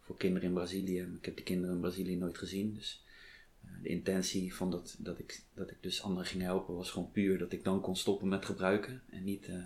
voor 0.00 0.16
kinderen 0.16 0.48
in 0.48 0.54
Brazilië. 0.54 1.00
Ik 1.16 1.24
heb 1.24 1.36
die 1.36 1.44
kinderen 1.44 1.74
in 1.74 1.80
Brazilië 1.80 2.16
nooit 2.16 2.38
gezien. 2.38 2.74
Dus 2.74 3.04
eh, 3.64 3.70
de 3.82 3.88
intentie 3.88 4.54
van 4.54 4.70
dat, 4.70 4.96
dat, 4.98 5.18
ik, 5.18 5.42
dat 5.54 5.70
ik 5.70 5.76
dus 5.80 6.02
anderen 6.02 6.26
ging 6.26 6.42
helpen 6.42 6.74
was 6.74 6.90
gewoon 6.90 7.10
puur 7.10 7.38
dat 7.38 7.52
ik 7.52 7.64
dan 7.64 7.80
kon 7.80 7.96
stoppen 7.96 8.28
met 8.28 8.44
gebruiken. 8.44 9.02
En 9.10 9.24
niet, 9.24 9.48
uh, 9.48 9.64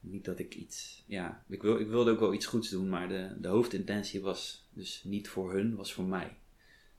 niet 0.00 0.24
dat 0.24 0.38
ik 0.38 0.54
iets. 0.54 1.04
Ja, 1.06 1.44
ik, 1.48 1.62
wil, 1.62 1.78
ik 1.78 1.88
wilde 1.88 2.10
ook 2.10 2.20
wel 2.20 2.34
iets 2.34 2.46
goeds 2.46 2.68
doen, 2.68 2.88
maar 2.88 3.08
de, 3.08 3.36
de 3.40 3.48
hoofdintentie 3.48 4.20
was 4.20 4.68
dus 4.72 5.04
niet 5.04 5.28
voor 5.28 5.52
hun, 5.52 5.74
was 5.74 5.92
voor 5.92 6.04
mij. 6.04 6.36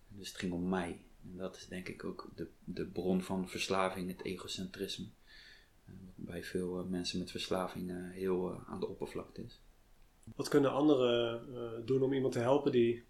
Dus 0.08 0.27
het 0.27 0.38
ging 0.38 0.51
om 0.51 0.70
mij. 0.70 1.00
En 1.32 1.38
dat 1.38 1.55
is 1.55 1.67
denk 1.67 1.88
ik 1.88 2.03
ook 2.03 2.29
de, 2.36 2.48
de 2.63 2.86
bron 2.86 3.22
van 3.22 3.50
verslaving, 3.50 4.08
het 4.08 4.24
egocentrisme. 4.24 5.05
Uh, 5.89 5.96
wat 6.05 6.25
bij 6.25 6.44
veel 6.44 6.79
uh, 6.79 6.89
mensen 6.89 7.20
met 7.20 7.32
verslaving 7.32 7.91
uh, 7.91 8.12
heel 8.12 8.63
aan 8.65 8.79
de 8.79 8.88
oppervlakte 8.88 9.44
is. 9.44 9.62
Wat 10.36 10.48
kunnen 10.48 10.72
anderen 10.72 11.86
doen 11.86 12.01
om 12.01 12.13
iemand 12.13 12.34
te 12.34 12.39
helpen 12.39 12.72
die 12.72 13.03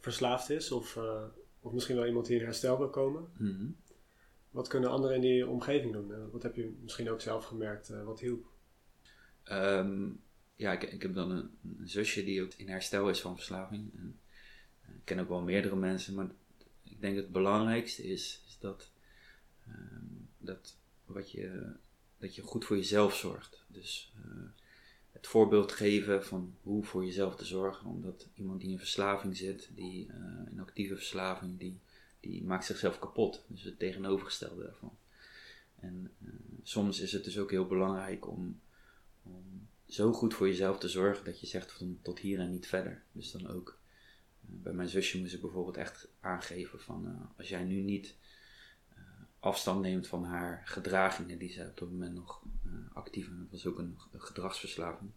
verslaafd 0.00 0.50
is? 0.50 0.72
Of, 0.72 0.98
of 1.60 1.72
misschien 1.72 1.96
wel 1.96 2.06
iemand 2.06 2.26
die 2.26 2.38
in 2.38 2.44
herstel 2.44 2.78
wil 2.78 2.90
komen? 2.90 3.28
Mhm. 3.36 3.66
Wat 4.50 4.68
kunnen 4.68 4.90
anderen 4.90 5.16
in 5.16 5.22
die 5.22 5.46
omgeving 5.46 5.92
doen? 5.92 6.30
Wat 6.30 6.42
heb 6.42 6.56
je 6.56 6.76
misschien 6.82 7.10
ook 7.10 7.20
zelf 7.20 7.44
gemerkt? 7.44 7.88
wat 7.88 8.20
hielp? 8.20 8.46
Um, 9.52 10.22
ja, 10.60 10.72
ik, 10.72 10.82
ik, 10.82 11.02
heb 11.02 11.14
dan 11.14 11.30
een, 11.30 11.50
een, 11.78 11.88
zusje 11.88 12.24
die 12.24 12.42
ook 12.42 12.52
in 12.54 12.68
herstel 12.68 13.08
is 13.08 13.20
van 13.20 13.36
verslaving. 13.36 13.94
En, 13.94 14.20
ik 14.82 15.04
ken 15.04 15.18
ook 15.18 15.28
wel 15.28 15.42
meerdere 15.42 15.76
mensen, 15.76 16.14
maar 16.14 16.30
ik 16.90 17.00
denk 17.00 17.14
dat 17.14 17.24
het 17.24 17.32
belangrijkste 17.32 18.02
is, 18.02 18.42
is 18.46 18.58
dat, 18.58 18.90
ehm, 19.66 20.04
dat, 20.38 20.76
wat 21.04 21.30
je, 21.30 21.72
dat 22.18 22.34
je 22.34 22.42
goed 22.42 22.64
voor 22.64 22.76
jezelf 22.76 23.16
zorgt. 23.16 23.64
Dus 23.66 24.12
uh, 24.26 24.48
het 25.10 25.26
voorbeeld 25.26 25.72
geven 25.72 26.24
van 26.24 26.54
hoe 26.62 26.84
voor 26.84 27.04
jezelf 27.04 27.36
te 27.36 27.44
zorgen. 27.44 27.86
Omdat 27.86 28.28
iemand 28.34 28.60
die 28.60 28.70
in 28.70 28.78
verslaving 28.78 29.36
zit, 29.36 29.70
die 29.74 30.06
uh, 30.06 30.50
in 30.50 30.60
actieve 30.60 30.96
verslaving, 30.96 31.58
die, 31.58 31.80
die 32.20 32.44
maakt 32.44 32.64
zichzelf 32.64 32.98
kapot. 32.98 33.44
Dus 33.46 33.62
het 33.62 33.78
tegenovergestelde 33.78 34.62
daarvan. 34.62 34.96
En 35.76 36.10
uh, 36.22 36.30
soms 36.62 37.00
is 37.00 37.12
het 37.12 37.24
dus 37.24 37.38
ook 37.38 37.50
heel 37.50 37.66
belangrijk 37.66 38.28
om, 38.28 38.60
om 39.22 39.68
zo 39.86 40.12
goed 40.12 40.34
voor 40.34 40.46
jezelf 40.46 40.78
te 40.78 40.88
zorgen 40.88 41.24
dat 41.24 41.40
je 41.40 41.46
zegt 41.46 41.72
van 41.72 41.98
tot 42.02 42.18
hier 42.18 42.38
en 42.38 42.50
niet 42.50 42.66
verder. 42.66 43.02
Dus 43.12 43.30
dan 43.30 43.46
ook 43.46 43.79
bij 44.52 44.72
mijn 44.72 44.88
zusje 44.88 45.18
moest 45.18 45.34
ik 45.34 45.40
bijvoorbeeld 45.40 45.76
echt 45.76 46.08
aangeven 46.20 46.80
van 46.80 47.06
uh, 47.06 47.20
als 47.36 47.48
jij 47.48 47.64
nu 47.64 47.80
niet 47.80 48.16
uh, 48.92 48.98
afstand 49.40 49.82
neemt 49.82 50.06
van 50.06 50.24
haar 50.24 50.62
gedragingen 50.64 51.38
die 51.38 51.50
ze 51.50 51.66
op 51.66 51.78
dat 51.78 51.90
moment 51.90 52.14
nog 52.14 52.42
uh, 52.66 52.72
actief 52.92 53.28
en 53.28 53.38
dat 53.38 53.50
was 53.50 53.66
ook 53.66 53.78
een, 53.78 53.98
gedragsverslaving, 54.12 55.10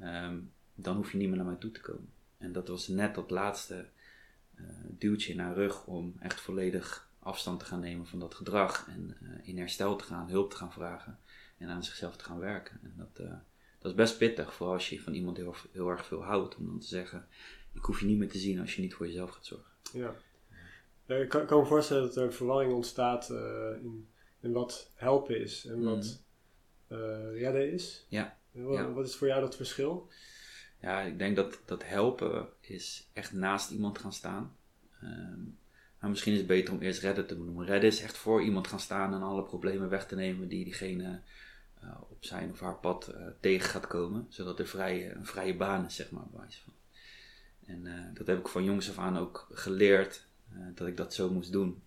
um, 0.00 0.52
dan 0.74 0.96
hoef 0.96 1.12
je 1.12 1.18
niet 1.18 1.28
meer 1.28 1.36
naar 1.36 1.46
mij 1.46 1.56
toe 1.56 1.70
te 1.70 1.80
komen. 1.80 2.12
En 2.38 2.52
dat 2.52 2.68
was 2.68 2.88
net 2.88 3.14
dat 3.14 3.30
laatste 3.30 3.88
duwtje 4.88 5.32
in 5.32 5.38
haar 5.38 5.54
rug 5.54 5.86
om 5.86 6.14
echt 6.18 6.40
volledig 6.40 7.10
afstand 7.18 7.58
te 7.58 7.64
gaan 7.64 7.80
nemen 7.80 8.06
van 8.06 8.18
dat 8.18 8.34
gedrag 8.34 8.88
en 8.88 9.16
in 9.42 9.58
herstel 9.58 9.96
te 9.96 10.04
gaan, 10.04 10.28
hulp 10.28 10.50
te 10.50 10.56
gaan 10.56 10.72
vragen 10.72 11.18
en 11.58 11.68
aan 11.68 11.84
zichzelf 11.84 12.16
te 12.16 12.24
gaan 12.24 12.38
werken. 12.38 12.80
En 12.82 12.94
dat, 12.96 13.16
dat 13.78 13.90
is 13.90 13.94
best 13.94 14.18
pittig, 14.18 14.54
vooral 14.54 14.74
als 14.74 14.88
je 14.88 15.02
van 15.02 15.14
iemand 15.14 15.36
heel 15.72 15.90
erg 15.90 16.06
veel 16.06 16.22
houdt, 16.24 16.56
om 16.56 16.66
dan 16.66 16.78
te 16.78 16.86
zeggen: 16.86 17.26
ik 17.76 17.82
hoef 17.82 18.00
je 18.00 18.06
niet 18.06 18.18
meer 18.18 18.28
te 18.28 18.38
zien 18.38 18.60
als 18.60 18.74
je 18.74 18.82
niet 18.82 18.94
voor 18.94 19.06
jezelf 19.06 19.30
gaat 19.30 19.46
zorgen. 19.46 19.70
Ja. 19.92 20.14
ik 21.16 21.28
kan, 21.28 21.46
kan, 21.46 21.60
me 21.60 21.66
voorstellen 21.66 22.02
dat 22.02 22.16
er 22.16 22.32
verwarring 22.32 22.72
ontstaat 22.72 23.30
uh, 23.30 23.38
in, 23.82 24.08
in, 24.40 24.52
wat 24.52 24.90
helpen 24.94 25.40
is 25.40 25.66
en 25.66 25.82
wat 25.82 26.20
mm. 26.88 26.96
uh, 26.96 27.40
redden 27.40 27.72
is. 27.72 28.06
Ja. 28.08 28.38
Wat, 28.50 28.76
ja. 28.76 28.92
wat, 28.92 29.06
is 29.06 29.16
voor 29.16 29.26
jou 29.26 29.40
dat 29.40 29.56
verschil? 29.56 30.08
Ja, 30.80 31.00
ik 31.00 31.18
denk 31.18 31.36
dat, 31.36 31.60
dat 31.64 31.84
helpen 31.84 32.48
is 32.60 33.08
echt 33.12 33.32
naast 33.32 33.70
iemand 33.70 33.98
gaan 33.98 34.12
staan. 34.12 34.56
Um, 35.02 35.58
maar 36.00 36.10
misschien 36.10 36.32
is 36.32 36.38
het 36.38 36.46
beter 36.46 36.74
om 36.74 36.80
eerst 36.80 37.02
redden 37.02 37.26
te 37.26 37.36
benoemen. 37.36 37.66
Redden 37.66 37.90
is 37.90 38.02
echt 38.02 38.16
voor 38.16 38.42
iemand 38.42 38.66
gaan 38.66 38.80
staan 38.80 39.14
en 39.14 39.22
alle 39.22 39.42
problemen 39.42 39.88
weg 39.88 40.06
te 40.06 40.14
nemen 40.14 40.48
die 40.48 40.64
diegene 40.64 41.20
uh, 41.84 42.00
op 42.08 42.24
zijn 42.24 42.50
of 42.50 42.60
haar 42.60 42.78
pad 42.78 43.14
tegen 43.40 43.70
gaat 43.70 43.86
komen. 43.86 44.26
Zodat 44.28 44.58
er 44.58 44.66
vrije, 44.66 45.12
een 45.12 45.26
vrije 45.26 45.56
baan 45.56 45.84
is, 45.84 45.94
zeg 45.94 46.10
maar, 46.10 46.26
bij 46.30 46.40
wijze 46.40 46.60
van. 46.62 46.72
En 47.66 47.84
uh, 47.84 48.04
dat 48.14 48.26
heb 48.26 48.38
ik 48.38 48.48
van 48.48 48.64
jongs 48.64 48.90
af 48.90 48.98
aan 48.98 49.18
ook 49.18 49.46
geleerd, 49.50 50.26
uh, 50.52 50.66
dat 50.74 50.86
ik 50.86 50.96
dat 50.96 51.14
zo 51.14 51.30
moest 51.30 51.52
doen. 51.52 51.82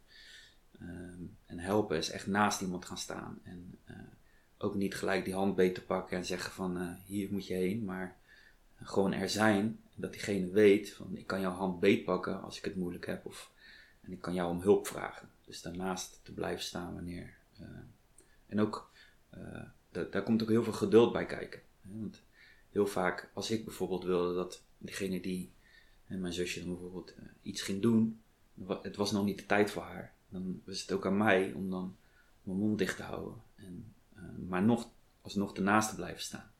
Um, 0.81 1.37
en 1.45 1.59
helpen 1.59 1.97
is 1.97 2.09
echt 2.09 2.27
naast 2.27 2.61
iemand 2.61 2.85
gaan 2.85 2.97
staan. 2.97 3.39
En 3.43 3.77
uh, 3.89 3.95
ook 4.57 4.75
niet 4.75 4.95
gelijk 4.95 5.25
die 5.25 5.33
hand 5.33 5.55
beet 5.55 5.75
te 5.75 5.85
pakken 5.85 6.17
en 6.17 6.25
zeggen 6.25 6.51
van 6.51 6.97
hier 7.05 7.31
moet 7.31 7.47
je 7.47 7.53
heen. 7.53 7.85
Maar 7.85 8.17
gewoon 8.75 9.13
er 9.13 9.29
zijn. 9.29 9.79
Dat 9.95 10.11
diegene 10.11 10.49
weet 10.49 10.93
van 10.93 11.17
ik 11.17 11.27
kan 11.27 11.41
jouw 11.41 11.51
hand 11.51 11.79
beet 11.79 12.03
pakken 12.03 12.41
als 12.41 12.57
ik 12.57 12.63
het 12.63 12.75
moeilijk 12.75 13.05
heb. 13.05 13.25
Of, 13.25 13.51
en 14.01 14.11
ik 14.11 14.21
kan 14.21 14.33
jou 14.33 14.49
om 14.49 14.61
hulp 14.61 14.87
vragen. 14.87 15.29
Dus 15.45 15.61
daarnaast 15.61 16.19
te 16.23 16.33
blijven 16.33 16.63
staan 16.63 16.93
wanneer. 16.93 17.37
en 18.45 18.59
ook, 18.59 18.91
daar 19.89 20.23
komt 20.23 20.41
ook 20.41 20.49
heel 20.49 20.63
veel 20.63 20.73
geduld 20.73 21.13
bij 21.13 21.25
kijken. 21.25 21.61
Want 21.81 22.23
heel 22.69 22.87
vaak 22.87 23.29
als 23.33 23.51
ik 23.51 23.65
bijvoorbeeld 23.65 24.03
wilde 24.03 24.33
dat 24.35 24.63
diegene 24.77 25.21
die 25.21 25.51
en 26.09 26.19
mijn 26.21 26.33
zusje 26.33 26.59
dan 26.59 26.69
bijvoorbeeld 26.69 27.13
uh, 27.19 27.25
iets 27.41 27.61
ging 27.61 27.81
doen, 27.81 28.21
het 28.67 28.95
was 28.95 29.11
nog 29.11 29.25
niet 29.25 29.39
de 29.39 29.45
tijd 29.45 29.71
voor 29.71 29.81
haar. 29.81 30.13
Dan 30.29 30.61
was 30.65 30.81
het 30.81 30.91
ook 30.91 31.05
aan 31.05 31.17
mij 31.17 31.51
om 31.53 31.69
dan 31.69 31.95
mijn 32.43 32.57
mond 32.57 32.77
dicht 32.77 32.95
te 32.95 33.03
houden. 33.03 33.41
En, 33.55 33.93
uh, 34.15 34.23
maar 34.47 34.63
nog, 34.63 34.89
alsnog 35.21 35.55
ernaast 35.55 35.89
te 35.89 35.95
blijven 35.95 36.21
staan. 36.21 36.51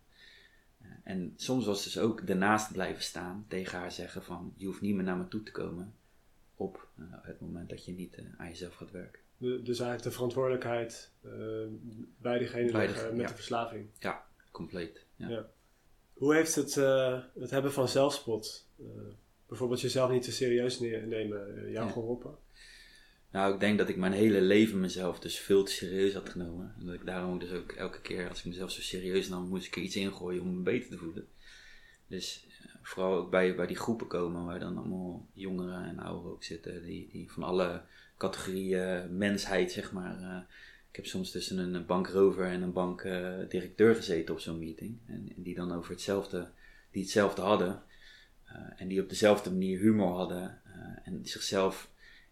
Uh, 0.82 0.88
en 1.04 1.34
soms 1.36 1.66
was 1.66 1.84
het 1.84 1.94
dus 1.94 2.04
ook 2.04 2.22
ernaast 2.22 2.72
blijven 2.72 3.04
staan, 3.04 3.46
tegen 3.48 3.80
haar 3.80 3.92
zeggen 3.92 4.24
van, 4.24 4.54
je 4.56 4.66
hoeft 4.66 4.82
niet 4.82 4.96
meer 4.96 5.04
naar 5.04 5.18
me 5.18 5.28
toe 5.28 5.44
te 5.44 5.52
komen 5.52 5.94
op 6.56 6.88
het 7.22 7.40
moment 7.40 7.70
dat 7.70 7.86
je 7.86 7.92
niet 7.92 8.22
aan 8.38 8.48
jezelf 8.48 8.76
gaat 8.76 8.92
werken. 8.92 9.22
De, 9.38 9.48
dus 9.48 9.80
eigenlijk 9.80 10.04
de 10.04 10.12
verantwoordelijkheid 10.12 11.12
bij 12.18 12.40
degene 12.40 12.72
bij 12.72 12.88
de, 12.88 13.10
met 13.12 13.22
ja. 13.22 13.28
de 13.28 13.36
verslaving. 13.36 13.90
Ja, 14.00 14.26
compleet. 14.52 15.06
Ja. 15.16 15.30
ja. 15.30 15.50
Hoe 16.14 16.36
heeft 16.36 16.56
het, 16.56 16.76
het 17.40 17.50
hebben 17.50 17.74
van 17.74 17.88
zelfspot 17.88 18.68
bijvoorbeeld 19.50 19.82
jezelf 19.82 20.12
niet 20.12 20.24
te 20.24 20.32
serieus 20.32 20.80
nemen 20.80 21.56
uh, 21.56 21.72
jou 21.72 21.86
ja. 21.88 21.92
geholpen? 21.92 22.38
Nou, 23.32 23.54
ik 23.54 23.60
denk 23.60 23.78
dat 23.78 23.90
ik 23.90 23.98
mijn 23.98 24.14
hele 24.14 24.42
leven 24.42 24.80
mezelf 24.80 25.20
dus 25.20 25.40
veel 25.40 25.64
te 25.64 25.72
serieus 25.72 26.14
had 26.14 26.30
genomen. 26.30 26.76
En 26.80 26.86
dat 26.86 26.96
ik 26.96 27.06
daarom 27.06 27.40
dus 27.40 27.52
ook 27.52 27.72
elke 27.72 28.02
keer 28.02 28.30
als 28.30 28.40
ik 28.40 28.46
mezelf 28.46 28.72
zo 28.72 28.82
serieus 28.82 29.30
nam, 29.30 29.48
moest 29.48 29.66
ik 29.66 29.76
er 29.76 29.82
iets 29.82 29.96
ingooien 29.96 30.42
om 30.42 30.56
me 30.56 30.62
beter 30.62 30.90
te 30.90 30.98
voelen. 30.98 31.28
Dus 32.08 32.46
uh, 32.48 32.72
vooral 32.82 33.16
ook 33.16 33.30
bij, 33.30 33.56
bij 33.56 33.68
die 33.68 33.76
groepen 33.76 34.08
komen 34.08 34.46
waar 34.46 34.60
dan 34.60 34.78
allemaal 34.78 35.28
jongeren 35.34 35.86
en 35.86 36.00
ouderen 36.00 36.32
ook 36.32 36.44
zitten, 36.44 36.84
die, 36.84 37.10
die 37.12 37.32
van 37.32 37.44
alle 37.44 37.82
categorieën 38.18 39.18
mensheid, 39.18 39.72
zeg 39.72 39.92
maar. 39.92 40.20
Uh, 40.20 40.40
ik 40.90 40.96
heb 40.96 41.06
soms 41.06 41.32
tussen 41.32 41.58
een 41.58 41.86
bankrover 41.86 42.46
en 42.46 42.62
een 42.62 42.74
bankdirecteur 42.74 43.96
gezeten 43.96 44.34
op 44.34 44.40
zo'n 44.40 44.60
meeting. 44.60 44.98
En, 45.06 45.32
en, 45.36 45.44
die 45.44 45.56
dan 45.56 45.72
over 45.72 45.92
hetzelfde, 45.92 46.50
die 46.92 47.02
hetzelfde 47.02 47.42
hadden. 47.42 47.84
Uh, 48.52 48.82
en 48.82 48.88
die 48.88 49.02
op 49.02 49.10
dezelfde 49.10 49.52
manier 49.52 49.80
humor 49.80 50.16
hadden. 50.16 50.62
Uh, 50.68 50.74
en 51.04 51.20
zichzelf 51.24 51.90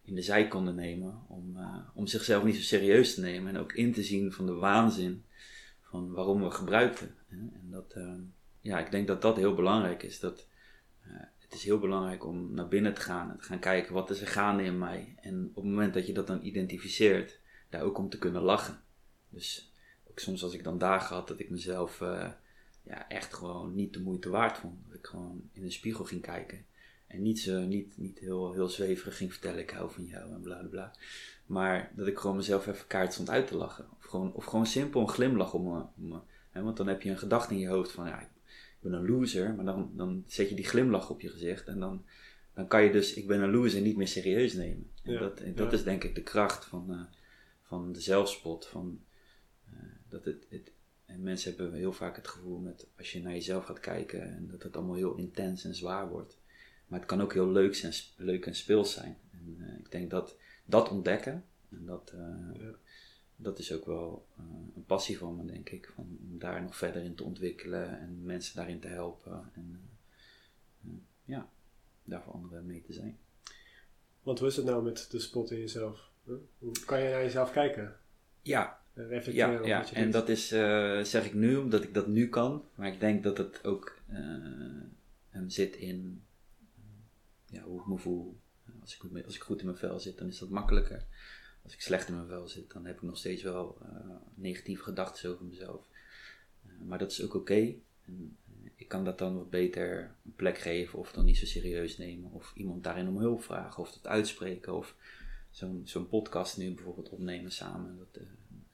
in 0.08 0.16
de 0.16 0.22
zij 0.22 0.48
konden 0.48 0.76
nemen 0.76 1.22
om, 1.28 1.58
eh, 1.58 1.78
om 1.94 2.08
zichzelf 2.08 2.44
niet 2.44 2.56
zo 2.56 2.62
serieus 2.62 3.14
te 3.14 3.22
nemen 3.22 3.56
en 3.56 3.62
ook 3.62 3.74
in 3.74 3.94
te 3.94 4.04
zien 4.04 4.32
van 4.32 4.46
de 4.46 4.54
waanzin 4.54 5.24
van 5.82 6.12
waarom 6.12 6.44
we 6.44 6.52
gebruikten. 6.52 7.16
En 7.30 7.68
dat, 7.72 7.94
eh, 7.94 8.14
ja, 8.62 8.80
ik 8.80 8.92
denk 8.92 9.08
dat 9.08 9.22
dat 9.22 9.36
heel 9.36 9.56
belangrijk 9.56 10.04
is. 10.04 10.20
Dat, 10.20 10.48
eh, 11.04 11.12
het 11.40 11.54
is 11.54 11.64
heel 11.64 11.80
belangrijk 11.80 12.26
om 12.26 12.54
naar 12.54 12.68
binnen 12.68 12.94
te 12.94 13.02
gaan 13.02 13.32
en 13.32 13.38
te 13.38 13.44
gaan 13.44 13.60
kijken 13.60 13.94
wat 13.94 14.10
is 14.10 14.22
er 14.22 14.28
gaande 14.28 14.64
in 14.64 14.78
mij. 14.78 15.16
En 15.22 15.50
op 15.50 15.64
het 15.64 15.72
moment 15.72 15.94
dat 15.94 16.08
je 16.08 16.14
dat 16.14 16.28
dan 16.28 16.44
identificeert, 16.44 17.40
daar 17.70 17.82
ook 17.82 17.98
om 17.98 18.10
te 18.10 18.18
kunnen 18.18 18.42
lachen. 18.42 18.80
Dus 19.30 19.74
ook 20.10 20.20
soms 20.20 20.44
als 20.44 20.54
ik 20.54 20.64
dan 20.64 20.78
dagen 20.78 21.16
had 21.16 21.28
dat 21.28 21.40
ik 21.40 21.50
mezelf 21.50 22.02
ja, 22.88 23.10
echt 23.10 23.34
gewoon 23.34 23.76
niet 23.76 23.94
de 23.94 24.02
moeite 24.02 24.30
waard 24.30 24.58
vond. 24.58 24.76
Dat 24.88 24.98
ik 24.98 25.06
gewoon 25.06 25.50
in 25.52 25.64
een 25.64 25.72
spiegel 25.72 26.06
ging 26.06 26.22
kijken. 26.22 26.66
En 27.08 27.22
niet, 27.22 27.40
zo, 27.40 27.62
niet, 27.62 27.98
niet 27.98 28.20
heel, 28.20 28.54
heel 28.54 28.70
zweverig 28.70 29.18
ging 29.18 29.32
vertellen, 29.32 29.60
ik 29.60 29.70
hou 29.70 29.92
van 29.92 30.06
jou 30.06 30.34
en 30.34 30.42
bla 30.42 30.58
bla 30.58 30.68
bla. 30.68 30.96
Maar 31.46 31.92
dat 31.96 32.08
ik 32.08 32.18
gewoon 32.18 32.36
mezelf 32.36 32.68
even 32.68 32.88
kaart 32.88 33.14
stond 33.14 33.30
uit 33.30 33.48
te 33.48 33.58
lachen. 33.58 33.88
Of 33.98 34.06
gewoon, 34.06 34.34
of 34.34 34.46
gewoon 34.46 34.66
simpel 34.66 35.02
een 35.02 35.10
glimlach 35.10 35.54
om 35.54 35.64
me. 35.64 35.80
Om 35.98 36.08
me 36.08 36.20
hè, 36.50 36.62
want 36.62 36.78
dan 36.78 36.88
heb 36.88 37.02
je 37.02 37.10
een 37.10 37.18
gedachte 37.18 37.54
in 37.54 37.60
je 37.60 37.68
hoofd 37.68 37.92
van, 37.92 38.08
ja, 38.08 38.22
ik 38.22 38.30
ben 38.80 38.94
een 38.94 39.10
loser. 39.10 39.54
Maar 39.56 39.66
dan, 39.66 39.92
dan 39.94 40.24
zet 40.28 40.50
je 40.50 40.56
die 40.56 40.66
glimlach 40.66 41.10
op 41.10 41.22
je 41.22 41.30
gezicht. 41.30 41.68
En 41.68 41.80
dan, 41.80 42.06
dan 42.54 42.68
kan 42.68 42.84
je 42.84 42.92
dus, 42.92 43.14
ik 43.14 43.28
ben 43.28 43.42
een 43.42 43.52
loser, 43.52 43.82
niet 43.82 43.98
meer 43.98 44.08
serieus 44.08 44.54
nemen. 44.54 44.92
En 45.04 45.14
Ja, 45.14 45.20
dat, 45.20 45.40
en 45.40 45.56
dat 45.56 45.72
ja. 45.72 45.78
is 45.78 45.84
denk 45.84 46.04
ik 46.04 46.16
de 46.16 46.24
kracht 46.24 46.66
van, 46.66 46.92
eh, 46.92 47.20
van 47.64 47.94
de 47.94 48.02
zelfspot. 48.02 48.66
Van, 48.66 49.02
eh, 49.66 49.80
dat 50.10 50.26
het, 50.26 50.46
het, 50.50 50.72
en 51.08 51.24
mensen 51.24 51.56
hebben 51.56 51.74
heel 51.74 51.94
vaak 51.94 52.16
het 52.16 52.28
gevoel 52.28 52.58
met 52.60 52.88
als 52.98 53.12
je 53.12 53.22
naar 53.22 53.32
jezelf 53.32 53.66
gaat 53.66 53.80
kijken 53.80 54.22
en 54.22 54.48
dat 54.48 54.64
het 54.64 54.76
allemaal 54.76 54.96
heel 54.96 55.16
intens 55.16 55.64
en 55.64 55.76
zwaar 55.76 56.10
wordt. 56.10 56.38
Maar 56.88 57.00
het 57.00 57.08
kan 57.08 57.22
ook 57.22 57.34
heel 57.34 57.52
leuk, 57.52 57.76
zijn, 57.76 57.94
leuk 58.16 58.46
en 58.46 58.56
speels 58.56 58.94
zijn. 58.94 59.18
En 59.32 59.56
eh, 59.60 59.80
ik 59.80 59.92
denk 59.92 60.10
dat 60.10 60.38
dat 60.66 60.90
ontdekken, 60.90 61.46
en 61.70 61.86
dat, 61.86 62.12
eh, 62.16 62.62
Ja. 62.62 62.74
dat 63.36 63.60
is 63.60 63.74
ook 63.74 63.86
wel 63.86 64.28
eh, 64.38 64.44
een 64.76 64.86
passie 64.86 65.18
van 65.18 65.36
me, 65.36 65.46
denk 65.46 65.70
ik. 65.70 65.92
Van, 65.96 66.18
om 66.32 66.40
daar 66.40 66.62
nog 66.62 66.78
verder 66.78 67.04
in 67.04 67.16
te 67.16 67.24
ontwikkelen 67.24 68.00
en 68.00 68.24
mensen 68.24 68.56
daarin 68.56 68.80
te 68.80 68.88
helpen. 68.88 69.52
En 69.54 69.90
ja, 71.26 71.50
daar 72.04 72.24
voor 72.24 72.34
anderen 72.34 72.66
mee 72.66 72.82
te 72.82 72.94
zijn. 72.94 73.18
Want 74.24 74.40
hoe 74.40 74.48
is 74.48 74.56
het 74.56 74.66
nou 74.66 74.84
met 74.84 75.08
de 75.12 75.20
spot 75.20 75.52
in 75.52 75.60
jezelf? 75.60 76.12
Hoe 76.58 76.72
kan 76.86 77.02
je 77.02 77.10
naar 77.10 77.24
jezelf 77.24 77.52
kijken? 77.52 78.00
Ja, 78.42 78.70
En 78.70 78.87
reflecteren 78.98 79.54
Ja, 79.54 79.60
op 79.60 79.66
ja. 79.66 79.86
je 79.90 79.96
en 79.96 80.12
dat 80.12 80.30
is, 80.30 80.52
eh, 80.52 81.02
zeg 81.02 81.26
ik 81.26 81.34
nu, 81.34 81.56
omdat 81.56 81.84
ik 81.84 81.94
dat 81.94 82.08
nu 82.08 82.30
kan. 82.30 82.64
Maar 82.76 82.88
ik 82.88 83.00
denk 83.00 83.24
dat 83.24 83.38
het 83.38 83.66
ook 83.66 83.98
eh, 84.08 84.18
hem 85.30 85.50
zit 85.50 85.76
in 85.76 86.22
eh, 86.76 86.84
ja, 87.46 87.62
hoe 87.62 87.80
ik 87.80 87.88
me 87.88 87.98
voel. 87.98 88.38
Als 88.82 88.94
ik, 88.94 89.00
goed 89.00 89.26
als 89.26 89.36
ik 89.36 89.42
goed 89.42 89.60
in 89.60 89.66
mijn 89.66 89.78
vel 89.78 90.00
zit, 90.00 90.18
dan 90.18 90.28
is 90.28 90.38
dat 90.38 90.50
makkelijker. 90.50 91.06
Als 91.64 91.76
ik 91.76 91.82
slecht 91.82 92.08
in 92.08 92.16
mijn 92.16 92.28
vel 92.28 92.48
zit, 92.48 92.72
dan 92.74 92.86
heb 92.86 92.96
ik 92.96 93.02
nog 93.02 93.18
steeds 93.18 93.44
wel 93.44 93.78
eh, 93.82 93.88
negatieve 94.36 94.84
gedachten 94.84 95.30
over 95.30 95.46
mezelf. 95.46 95.90
Eh, 96.66 96.72
maar 96.86 96.98
dat 96.98 97.12
is 97.12 97.24
ook 97.24 97.34
oké. 97.36 97.54
Eh, 97.54 98.14
ik 98.76 98.88
kan 98.88 99.06
dat 99.06 99.18
dan 99.18 99.36
wat 99.36 99.50
beter 99.50 100.16
een 100.26 100.36
plek 100.36 100.58
geven, 100.58 101.00
of 101.00 101.12
dan 101.12 101.26
niet 101.26 101.38
zo 101.38 101.46
serieus 101.46 101.98
nemen, 101.98 102.32
of 102.32 102.54
iemand 102.56 102.84
daarin 102.84 103.08
om 103.08 103.18
hulp 103.18 103.44
vragen, 103.44 103.84
of 103.84 103.92
dat 103.92 104.08
uitspreken, 104.08 104.76
of 104.76 104.96
zo'n 105.50 105.82
zo'n 105.86 106.08
podcast 106.08 106.58
nu 106.58 106.74
bijvoorbeeld 106.74 107.10
opnemen 107.10 107.52
samen 107.52 107.98
dat, 107.98 108.22
eh, 108.22 108.28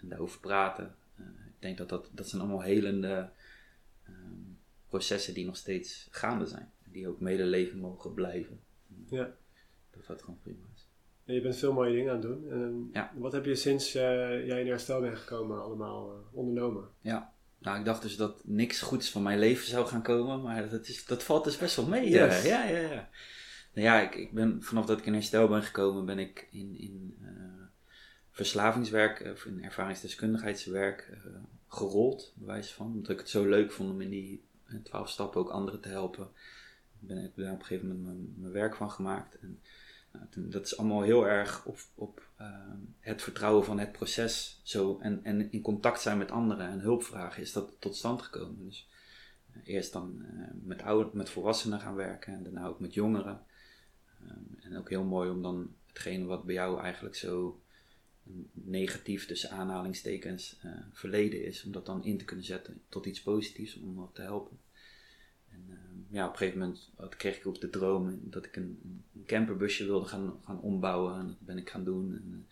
en 0.04 0.10
daarover 0.10 0.40
praten. 0.40 0.96
Eh, 1.16 1.26
ik 1.26 1.60
denk 1.60 1.78
dat 1.78 1.90
dat, 1.90 2.10
dat 2.12 2.30
zijn 2.30 2.42
allemaal 2.42 2.62
helende 2.62 3.30
ehm, 4.06 4.16
processen 4.90 5.34
die 5.34 5.46
nog 5.46 5.58
steeds 5.58 6.08
gaande 6.12 6.46
zijn. 6.46 6.72
Die 6.84 7.08
ook 7.08 7.20
medeleven 7.20 7.80
mogen 7.80 8.14
blijven. 8.14 8.60
Ja. 9.10 9.34
Dat 9.92 10.06
dat 10.08 10.22
gewoon 10.22 10.40
prima 10.44 10.66
is. 10.76 10.88
Je 11.26 11.42
bent 11.42 11.56
veel 11.56 11.74
mooie 11.74 11.94
dingen 11.94 12.14
aan 12.14 12.20
het 12.20 12.28
doen. 12.28 12.52
En 12.52 12.90
Ja. 12.94 13.12
Wat 13.16 13.32
heb 13.32 13.46
je 13.46 13.56
sinds 13.56 13.96
eh, 13.96 14.48
jij 14.48 14.62
in 14.62 14.68
herstel 14.68 15.02
bent 15.02 15.18
gekomen 15.18 15.64
allemaal 15.64 16.12
eh, 16.12 16.38
ondernomen? 16.38 16.88
Ja. 17.02 17.34
Nou, 17.60 17.80
ik 17.80 17.86
dacht 17.86 18.02
dus 18.02 18.16
dat 18.16 18.42
niks 18.46 18.82
goeds 18.82 19.10
van 19.10 19.24
mijn 19.24 19.40
leven 19.40 19.68
zou 19.68 19.88
gaan 19.88 20.02
komen, 20.02 20.42
maar 20.42 20.70
dat, 20.70 20.88
is, 20.88 21.06
dat 21.06 21.24
valt 21.24 21.44
dus 21.44 21.58
best 21.58 21.76
wel 21.76 21.88
mee. 21.88 22.10
Yes. 22.10 22.44
eh. 22.44 22.46
Ja, 22.46 22.64
ja, 22.64 22.80
ja. 22.80 23.10
Nou 23.74 23.88
ja, 23.88 24.02
ik, 24.02 24.16
ik 24.16 24.34
ben, 24.34 24.64
vanaf 24.64 24.86
dat 24.86 25.00
ik 25.00 25.06
in 25.06 25.14
herstel 25.14 25.48
ben 25.48 25.64
gekomen, 25.64 26.06
ben 26.06 26.20
ik 26.20 26.48
in, 26.52 26.76
in 26.78 27.13
verslavingswerk, 28.34 29.20
eh, 29.20 29.32
of 29.32 29.46
in 29.46 29.64
ervaringsdeskundigheidswerk 29.64 31.10
eh, 31.12 31.32
gerold, 31.68 32.34
bewijs 32.36 32.74
van. 32.74 32.86
Omdat 32.86 33.12
ik 33.12 33.20
het 33.20 33.30
zo 33.30 33.46
leuk 33.46 33.72
vond 33.72 33.90
om 33.90 34.02
in 34.02 34.10
die 34.10 34.44
eh, 34.66 34.76
twaalf 34.84 35.10
stappen 35.10 35.42
ook 35.42 35.50
anderen 35.50 35.82
te 35.82 35.90
helpen. 35.90 36.28
Ben 37.00 37.24
ik 37.24 37.32
daar 37.36 37.52
op 37.52 37.60
een 37.60 37.66
gegeven 37.66 37.88
moment 37.88 38.38
mijn, 38.38 38.52
werk 38.52 38.76
van 38.76 38.92
gemaakt. 38.92 39.40
En, 39.40 39.62
nou, 40.12 40.50
dat 40.50 40.66
is 40.66 40.78
allemaal 40.78 41.02
heel 41.02 41.28
erg 41.28 41.66
op, 41.66 41.80
op 41.96 42.28
eh, 42.36 42.48
het 43.00 43.22
vertrouwen 43.22 43.66
van 43.66 43.80
het 43.80 43.92
proces. 43.92 44.62
Zo, 44.64 45.00
en, 45.02 45.24
en 45.24 45.52
in 45.52 45.62
contact 45.62 46.02
zijn 46.02 46.18
met 46.18 46.32
anderen 46.32 46.68
en 46.68 46.80
hulp 46.80 47.04
vragen 47.04 47.42
is 47.42 47.54
dat 47.54 47.76
tot 47.80 47.96
stand 47.96 48.22
gekomen. 48.22 48.66
Dus 48.66 48.90
eerst 49.64 49.94
dan 49.94 50.26
met, 50.64 50.82
oude, 50.82 51.10
met 51.14 51.30
volwassenen 51.30 51.80
gaan 51.80 51.96
werken 51.96 52.34
en 52.34 52.44
daarna 52.44 52.66
ook 52.66 52.80
met 52.80 52.94
jongeren. 52.94 53.46
Ehm, 54.22 54.66
en 54.66 54.78
ook 54.78 54.90
heel 54.90 55.04
mooi 55.04 55.30
om 55.30 55.42
dan 55.42 55.76
hetgene 55.88 56.26
wat 56.26 56.44
bij 56.44 56.54
jou 56.54 56.82
eigenlijk 56.82 57.16
zo 57.16 57.63
negatief 58.54 59.26
tussen 59.26 59.50
aanhalingstekens 59.50 60.60
eh, 60.62 60.72
verleden 60.92 61.46
is, 61.46 61.64
om 61.64 61.72
dat 61.72 61.86
dan 61.86 62.04
in 62.04 62.18
te 62.18 62.26
kunnen 62.26 62.46
zetten 62.46 62.82
tot 62.90 63.06
iets 63.06 63.22
positiefs 63.22 63.78
om 63.78 63.96
wat 63.96 64.16
te 64.16 64.22
helpen. 64.22 64.60
En 65.50 65.66
ehm, 65.70 66.16
ja, 66.16 66.26
op 66.26 66.32
een 66.32 66.38
gegeven 66.38 66.60
moment 66.60 66.92
kreeg 67.18 67.38
ik 67.38 67.48
ook 67.48 67.62
de 67.62 67.70
droom 67.70 68.20
dat 68.22 68.46
ik 68.46 68.56
een, 68.56 69.04
camperbusje 69.26 69.86
wilde 69.86 70.06
gaan, 70.06 70.40
gaan 70.44 70.62
ombouwen. 70.62 71.20
En 71.20 71.28
dat 71.28 71.40
ben 71.40 71.58
ik 71.58 71.70
gaan 71.70 71.84
doen. 71.84 72.14
En, 72.14 72.48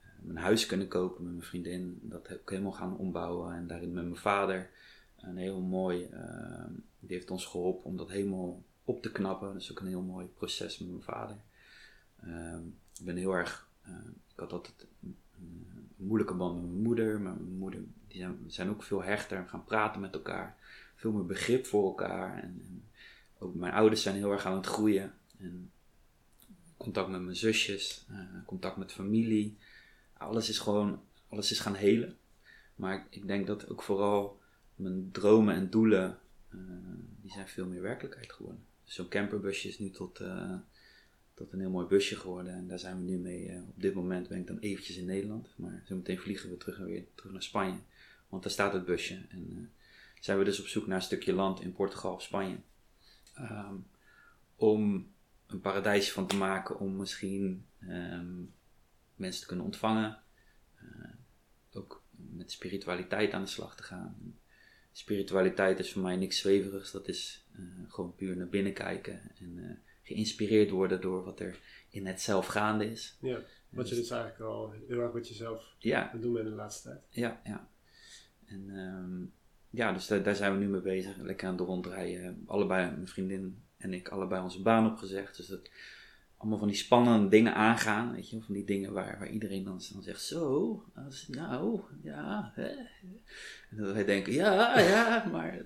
eh, 0.00 0.08
mijn 0.20 0.44
huis 0.44 0.66
kunnen 0.66 0.88
kopen 0.88 1.24
met 1.24 1.32
mijn 1.32 1.44
vriendin. 1.44 1.98
Dat 2.02 2.28
heb 2.28 2.40
ik 2.40 2.48
helemaal 2.48 2.72
gaan 2.72 2.96
ombouwen. 2.96 3.54
En 3.54 3.66
daarin 3.66 3.92
met 3.92 4.04
mijn 4.04 4.16
vader. 4.16 4.70
Een 5.16 5.36
heel 5.36 5.60
mooi, 5.60 6.04
ehm, 6.04 6.72
die 6.98 7.16
heeft 7.16 7.30
ons 7.30 7.46
geholpen 7.46 7.84
om 7.84 7.96
dat 7.96 8.10
helemaal 8.10 8.62
op 8.84 9.02
te 9.02 9.12
knappen. 9.12 9.52
Dat 9.52 9.62
is 9.62 9.70
ook 9.70 9.80
een 9.80 9.86
heel 9.86 10.02
mooi 10.02 10.26
proces 10.26 10.78
met 10.78 10.88
mijn 10.88 11.02
vader. 11.02 11.36
Ehm, 12.20 12.66
ik 12.98 13.04
ben 13.04 13.16
heel 13.16 13.32
erg, 13.32 13.68
ik 14.28 14.40
had 14.40 14.52
altijd 14.52 14.86
een, 15.02 15.16
moeilijke 15.96 16.34
band 16.34 16.60
met 16.60 16.70
mijn 16.70 16.82
moeder. 16.82 17.20
Mijn 17.20 17.56
moeder, 17.58 17.80
die 18.08 18.18
zijn, 18.18 18.38
zijn 18.46 18.70
ook 18.70 18.82
veel 18.82 19.02
hechter 19.02 19.48
gaan 19.48 19.64
praten 19.64 20.00
met 20.00 20.14
elkaar. 20.14 20.56
Veel 20.94 21.12
meer 21.12 21.26
begrip 21.26 21.66
voor 21.66 21.84
elkaar. 21.84 22.42
En, 22.42 22.62
en 22.66 22.84
ook 23.38 23.54
mijn 23.54 23.72
ouders 23.72 24.02
zijn 24.02 24.14
heel 24.14 24.32
erg 24.32 24.46
aan 24.46 24.56
het 24.56 24.66
groeien. 24.66 25.14
En 25.38 25.70
contact 26.76 27.08
met 27.08 27.20
mijn 27.20 27.36
zusjes, 27.36 28.04
eh, 28.08 28.18
contact 28.46 28.76
met 28.76 28.92
familie. 28.92 29.56
Alles 30.12 30.48
is 30.48 30.58
gewoon, 30.58 31.02
alles 31.28 31.50
is 31.50 31.60
gaan 31.60 31.74
helen. 31.74 32.16
Maar 32.74 33.06
ik, 33.10 33.26
denk 33.26 33.46
dat 33.46 33.68
ook 33.68 33.82
vooral 33.82 34.40
mijn 34.74 35.10
dromen 35.12 35.54
en 35.54 35.70
doelen, 35.70 36.18
eh, 36.48 36.58
die 37.20 37.30
zijn 37.30 37.48
veel 37.48 37.66
meer 37.66 37.82
werkelijkheid 37.82 38.32
geworden. 38.32 38.64
Dus 38.84 38.94
zo'n 38.94 39.08
camperbusje 39.08 39.68
is 39.68 39.78
nu 39.78 39.90
tot, 39.90 40.20
eh, 40.20 40.54
tot 41.34 41.52
een 41.52 41.60
heel 41.60 41.70
mooi 41.70 41.86
busje 41.86 42.16
geworden. 42.16 42.52
En 42.52 42.68
daar 42.68 42.78
zijn 42.78 42.96
we 42.96 43.10
nu 43.10 43.18
mee. 43.18 43.48
eh, 43.48 43.68
op 43.68 43.80
dit 43.80 43.94
moment 43.94 44.28
ben 44.28 44.38
ik 44.38 44.46
dan 44.46 44.58
eventjes 44.58 44.96
in 44.96 45.04
Nederland. 45.04 45.54
Maar 45.56 45.82
zometeen 45.86 46.18
vliegen 46.18 46.50
we 46.50 46.56
terug, 46.56 46.78
weer 46.78 47.04
terug 47.14 47.32
naar 47.32 47.42
Spanje. 47.42 47.78
Want 48.28 48.42
daar 48.42 48.52
staat 48.52 48.72
het 48.72 48.84
busje. 48.84 49.26
En 49.28 49.48
eh, 49.50 49.82
zijn 50.20 50.38
we 50.38 50.44
dus 50.44 50.60
op 50.60 50.66
zoek 50.66 50.86
naar 50.86 50.96
een 50.96 51.02
stukje 51.02 51.32
land 51.32 51.60
in 51.60 51.72
Portugal 51.72 52.14
of 52.14 52.22
Spanje. 52.22 52.56
Ehm, 53.34 53.74
om 54.56 55.12
een 55.46 55.60
paradijsje 55.60 56.12
van 56.12 56.26
te 56.26 56.36
maken. 56.36 56.78
Om 56.78 56.96
misschien 56.96 57.66
ehm, 57.80 58.42
mensen 59.16 59.40
te 59.40 59.46
kunnen 59.46 59.64
ontvangen. 59.64 60.18
Eh, 60.74 61.10
ook 61.72 62.02
met 62.10 62.52
spiritualiteit 62.52 63.32
aan 63.32 63.42
de 63.42 63.48
slag 63.48 63.76
te 63.76 63.82
gaan. 63.82 64.38
Spiritualiteit 64.92 65.78
is 65.78 65.92
voor 65.92 66.02
mij 66.02 66.16
niks 66.16 66.38
zweverigs. 66.38 66.90
Dat 66.90 67.08
is 67.08 67.43
gewoon 67.88 68.14
puur 68.14 68.36
naar 68.36 68.48
binnen 68.48 68.72
kijken. 68.72 69.20
En 69.38 69.58
eh, 69.58 69.76
geïnspireerd 70.02 70.70
worden 70.70 71.00
door 71.00 71.24
wat 71.24 71.40
er 71.40 71.58
in 71.90 72.06
het 72.06 72.20
zelf 72.20 72.46
gaande 72.46 72.90
is. 72.90 73.16
Ja, 73.20 73.38
wat 73.68 73.88
je 73.88 73.94
dus 73.94 74.10
eigenlijk 74.10 74.40
al 74.42 74.74
heel 74.88 75.00
erg 75.00 75.12
met 75.12 75.28
jezelf 75.28 75.74
Ja, 75.78 76.10
aan 76.12 76.20
doen 76.20 76.32
bent 76.32 76.44
in 76.44 76.50
de 76.50 76.56
laatste 76.56 76.88
tijd. 76.88 77.00
ja, 77.10 77.40
ja. 77.44 77.68
En 78.46 78.70
ehm, 78.70 79.24
ja, 79.70 79.92
dus 79.92 80.06
daar, 80.06 80.22
daar 80.22 80.34
zijn 80.34 80.52
we 80.52 80.58
nu 80.58 80.66
mee 80.68 80.80
bezig. 80.80 81.16
Lekker 81.16 81.48
aan 81.48 81.56
het 81.56 81.66
rondrijden. 81.66 82.42
Allebei, 82.46 82.90
mijn 82.90 83.08
vriendin 83.08 83.62
en 83.76 83.92
ik, 83.92 84.08
allebei 84.08 84.42
onze 84.42 84.62
baan 84.62 84.90
opgezegd. 84.90 85.36
Dus 85.36 85.46
dat 85.46 85.70
allemaal 86.36 86.58
van 86.58 86.68
die 86.68 86.76
spannende 86.76 87.28
dingen 87.28 87.54
aangaan. 87.54 88.12
Weet 88.12 88.30
je, 88.30 88.40
van 88.42 88.54
die 88.54 88.64
dingen 88.64 88.92
waar, 88.92 89.18
waar 89.18 89.30
iedereen 89.30 89.64
dan, 89.64 89.80
dan 89.92 90.02
zegt: 90.02 90.22
Zo, 90.22 90.84
als- 90.94 91.28
nou, 91.28 91.80
ja. 92.02 92.52
Hè. 92.54 92.68
En 93.70 93.76
dat 93.76 93.92
wij 93.92 94.04
denken: 94.04 94.32
Ja, 94.32 94.78
ja, 94.80 95.24
maar 95.32 95.60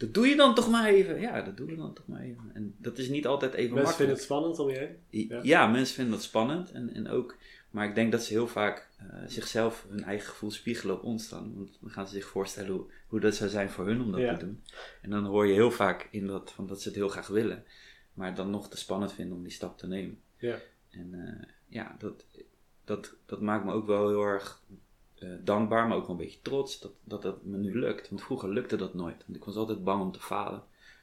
dat, 0.00 0.14
doe 0.14 0.26
je 0.26 0.36
dan 0.36 0.54
toch 0.54 0.70
maar 0.70 0.88
even. 0.88 1.20
Ja, 1.20 1.42
dat 1.42 1.56
doen 1.56 1.66
we 1.66 1.76
dan 1.76 1.94
toch 1.94 2.06
maar 2.06 2.20
even. 2.20 2.50
En 2.54 2.74
dat 2.78 2.98
is 2.98 3.08
niet 3.08 3.26
altijd 3.26 3.54
even 3.54 3.74
Mensen 3.74 3.94
vinden 3.96 4.14
makkelijk. 4.16 4.48
het 4.50 4.56
spannend 4.56 4.58
om 4.58 4.68
je 4.70 4.96
heen. 5.10 5.28
Ja. 5.28 5.40
Ja. 5.42 5.66
mensen 5.66 5.94
vinden 5.94 6.12
dat 6.14 6.22
spannend. 6.22 6.70
En, 6.72 6.94
en 6.94 7.08
ook, 7.08 7.36
maar 7.70 7.88
ik 7.88 7.94
denk 7.94 8.12
dat 8.12 8.22
ze 8.22 8.32
heel 8.32 8.48
vaak 8.48 8.88
eh, 8.98 9.06
zichzelf 9.26 9.86
hun 9.88 10.02
eigen 10.04 10.28
gevoel 10.28 10.50
spiegelen 10.50 10.94
op 10.96 11.02
ons 11.02 11.28
dan. 11.28 11.52
Want 11.56 11.78
dan 11.80 11.90
gaan 11.90 12.06
ze 12.08 12.14
zich 12.14 12.26
voorstellen 12.26 12.70
hoe, 12.70 12.86
hoe 13.06 13.20
dat 13.20 13.34
zou 13.34 13.50
zijn 13.50 13.70
voor 13.70 13.86
hun 13.86 14.00
om 14.00 14.10
dat 14.12 14.20
Ja. 14.20 14.36
te 14.36 14.44
doen. 14.44 14.62
En 15.02 15.10
dan 15.10 15.24
hoor 15.24 15.46
je 15.46 15.52
heel 15.54 15.70
vaak 15.70 16.08
in 16.10 16.26
dat, 16.26 16.52
van 16.52 16.66
dat 16.66 16.82
ze 16.82 16.88
het 16.88 16.96
heel 16.96 17.08
graag 17.08 17.26
willen. 17.26 17.64
maar 18.14 18.34
dan 18.34 18.50
nog 18.50 18.68
te 18.68 18.76
spannend 18.76 19.12
vinden 19.12 19.36
om 19.36 19.42
die 19.42 19.52
stap 19.52 19.78
te 19.78 19.86
nemen. 19.86 20.20
Ja. 20.36 20.58
En 20.90 21.14
eh, 21.14 21.48
ja, 21.66 21.96
dat, 21.98 22.24
dat, 22.84 23.14
dat 23.26 23.40
maakt 23.40 23.64
me 23.64 23.72
ook 23.72 23.86
wel 23.86 24.08
heel 24.08 24.22
erg 24.24 24.62
eh, 25.20 25.30
dankbaar, 25.44 25.88
maar 25.88 25.96
ook 25.96 26.02
wel 26.06 26.10
een 26.10 26.22
beetje 26.22 26.40
trots 26.42 26.80
dat, 26.80 26.92
dat 27.04 27.22
dat 27.22 27.44
me 27.44 27.56
nu 27.58 27.78
lukt. 27.78 28.08
Want 28.08 28.22
vroeger 28.22 28.48
lukte 28.48 28.76
dat 28.76 28.94
nooit. 28.94 29.24
Want 29.26 29.36
ik 29.38 29.44
was 29.44 29.56
altijd 29.56 29.84
bang 29.84 30.02
om 30.02 30.12
te 30.12 30.20
falen. 30.20 30.62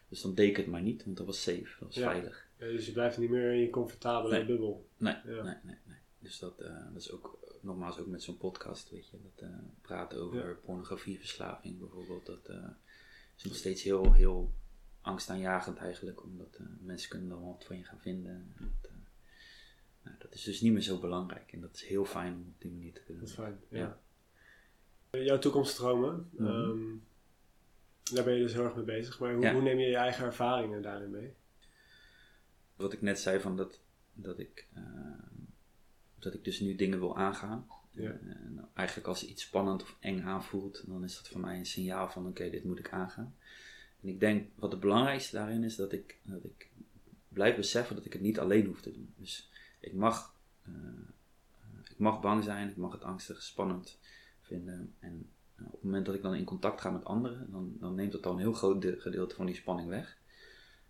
Dus 0.09 0.21
dan 0.21 0.33
deed 0.33 0.49
ik 0.49 0.57
het 0.57 0.67
maar 0.67 0.81
niet, 0.81 1.05
want 1.05 1.17
dat 1.17 1.25
was 1.25 1.41
safe, 1.41 1.75
dat 1.79 1.87
was 1.87 1.95
Ja. 1.95 2.09
veilig. 2.11 2.47
Ja, 2.57 2.65
dus 2.65 2.85
je 2.85 2.91
blijft 2.91 3.17
niet 3.17 3.29
meer 3.29 3.51
in 3.53 3.59
je 3.59 3.69
comfortabele 3.69 4.33
Nee. 4.35 4.45
bubbel. 4.45 4.87
Nee, 4.97 5.13
Ja. 5.13 5.43
nee, 5.43 5.55
nee, 5.63 5.75
nee. 5.83 5.97
Dus 6.19 6.39
dat, 6.39 6.59
eh, 6.59 6.75
dat 6.93 7.01
is 7.01 7.11
ook, 7.11 7.37
nogmaals 7.61 7.99
ook 7.99 8.07
met 8.07 8.23
zo'n 8.23 8.37
podcast, 8.37 8.89
weet 8.89 9.07
je, 9.07 9.17
dat 9.23 9.49
eh, 9.49 9.55
praten 9.81 10.19
over 10.21 10.55
pornografieverslaving 10.65 11.79
bijvoorbeeld, 11.79 12.25
dat 12.25 12.49
is 13.37 13.43
nog 13.43 13.55
steeds 13.55 13.83
heel, 13.83 14.13
heel 14.13 14.51
angstaanjagend 15.01 15.77
eigenlijk, 15.77 16.23
omdat 16.23 16.59
mensen 16.81 17.09
kunnen 17.09 17.29
dan 17.29 17.45
wat 17.45 17.63
van 17.65 17.77
je 17.77 17.83
gaan 17.83 17.99
vinden. 18.01 18.31
En 18.31 18.53
dat, 18.81 18.91
nou, 20.03 20.15
dat 20.19 20.33
is 20.33 20.43
dus 20.43 20.61
niet 20.61 20.73
meer 20.73 20.81
zo 20.81 20.99
belangrijk 20.99 21.51
en 21.51 21.61
dat 21.61 21.73
is 21.73 21.83
heel 21.83 22.05
fijn 22.05 22.33
om 22.33 22.39
op 22.55 22.61
die 22.61 22.71
manier 22.71 22.93
te 22.93 23.01
kunnen 23.03 23.21
Dat 23.23 23.31
is 23.31 23.35
fijn. 23.37 23.59
Ja. 23.69 23.99
Ja. 25.11 25.19
Jouw 25.19 25.39
toekomstdromen, 25.39 26.29
Mhm. 26.31 26.45
ehm, 26.47 26.95
daar 28.13 28.23
ben 28.23 28.33
je 28.33 28.41
dus 28.41 28.53
heel 28.53 28.63
erg 28.63 28.75
mee 28.75 28.83
bezig. 28.85 29.19
Maar 29.19 29.33
hoe, 29.33 29.43
Ja. 29.43 29.53
hoe 29.53 29.61
neem 29.61 29.79
je 29.79 29.87
je 29.87 29.95
eigen 29.95 30.25
ervaringen 30.25 30.81
daarin 30.81 31.11
mee? 31.11 31.33
Wat 32.75 32.93
ik 32.93 33.01
net 33.01 33.19
zei 33.19 33.39
van 33.39 33.57
dat, 33.57 33.79
dat 34.13 34.39
ik, 34.39 34.67
eh, 34.73 34.83
dat 36.19 36.33
ik 36.33 36.43
dus 36.43 36.59
nu 36.59 36.75
dingen 36.75 36.99
wil 36.99 37.17
aangaan. 37.17 37.67
Ja. 37.91 38.09
En, 38.11 38.53
nou, 38.55 38.67
eigenlijk 38.73 39.07
als 39.07 39.25
iets 39.25 39.43
spannend 39.43 39.81
of 39.81 39.97
eng 39.99 40.21
aanvoelt, 40.21 40.83
dan 40.87 41.03
is 41.03 41.15
dat 41.15 41.27
voor 41.27 41.39
mij 41.41 41.57
een 41.57 41.65
signaal 41.65 42.09
van 42.09 42.27
oké, 42.27 42.49
dit 42.49 42.63
moet 42.63 42.79
ik 42.79 42.91
aangaan. 42.91 43.35
En 44.01 44.07
ik 44.09 44.19
denk 44.19 44.49
wat 44.55 44.71
het 44.71 44.79
belangrijkste 44.79 45.35
daarin 45.35 45.63
is 45.63 45.75
dat 45.75 45.91
ik, 45.91 46.17
dat 46.23 46.43
ik 46.43 46.69
blijf 47.27 47.55
beseffen 47.55 47.95
dat 47.95 48.05
ik 48.05 48.13
het 48.13 48.21
niet 48.21 48.39
alleen 48.39 48.65
hoef 48.65 48.81
te 48.81 48.91
doen. 48.91 49.13
Dus 49.17 49.49
ik 49.79 49.93
mag, 49.93 50.35
eh, 50.63 50.73
eh, 50.73 51.79
ik 51.91 51.97
mag 51.97 52.21
bang 52.21 52.43
zijn, 52.43 52.69
ik 52.69 52.77
mag 52.77 52.91
het 52.91 53.03
angstig, 53.03 53.41
spannend 53.41 53.99
En 54.49 55.29
eh, 55.55 55.65
op 55.65 55.71
het 55.71 55.83
moment 55.83 56.05
dat 56.05 56.15
ik 56.15 56.21
dan 56.21 56.35
in 56.35 56.43
contact 56.43 56.81
ga 56.81 56.89
met 56.89 57.05
anderen, 57.05 57.51
dan, 57.51 57.77
dan 57.79 57.95
neemt 57.95 58.11
dat 58.11 58.25
al 58.25 58.31
een 58.33 58.39
heel 58.39 58.53
groot 58.53 58.81
de- 58.81 58.99
gedeelte 58.99 59.35
van 59.35 59.45
die 59.45 59.55
spanning 59.55 59.89
weg. 59.89 60.17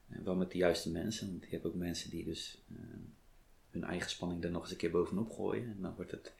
En 0.08 0.24
wel 0.24 0.36
met 0.36 0.52
de 0.52 0.58
juiste 0.58 0.91
mensen, 0.91 1.32
want 1.32 1.43
je 1.43 1.50
hebt 1.50 1.65
ook 1.65 1.76
mensen 1.76 2.10
die 2.10 2.24
dus 2.24 2.63
eh, 2.70 2.78
hun 3.70 3.84
eigen 3.84 4.10
spanning 4.10 4.43
er 4.43 4.52
nog 4.52 4.62
eens 4.62 4.72
een 4.72 4.78
keer 4.78 4.91
bovenop 4.91 5.32
gooien. 5.32 5.70
En 5.70 5.82
dan 5.82 5.96
wordt 5.96 6.12
het. 6.12 6.34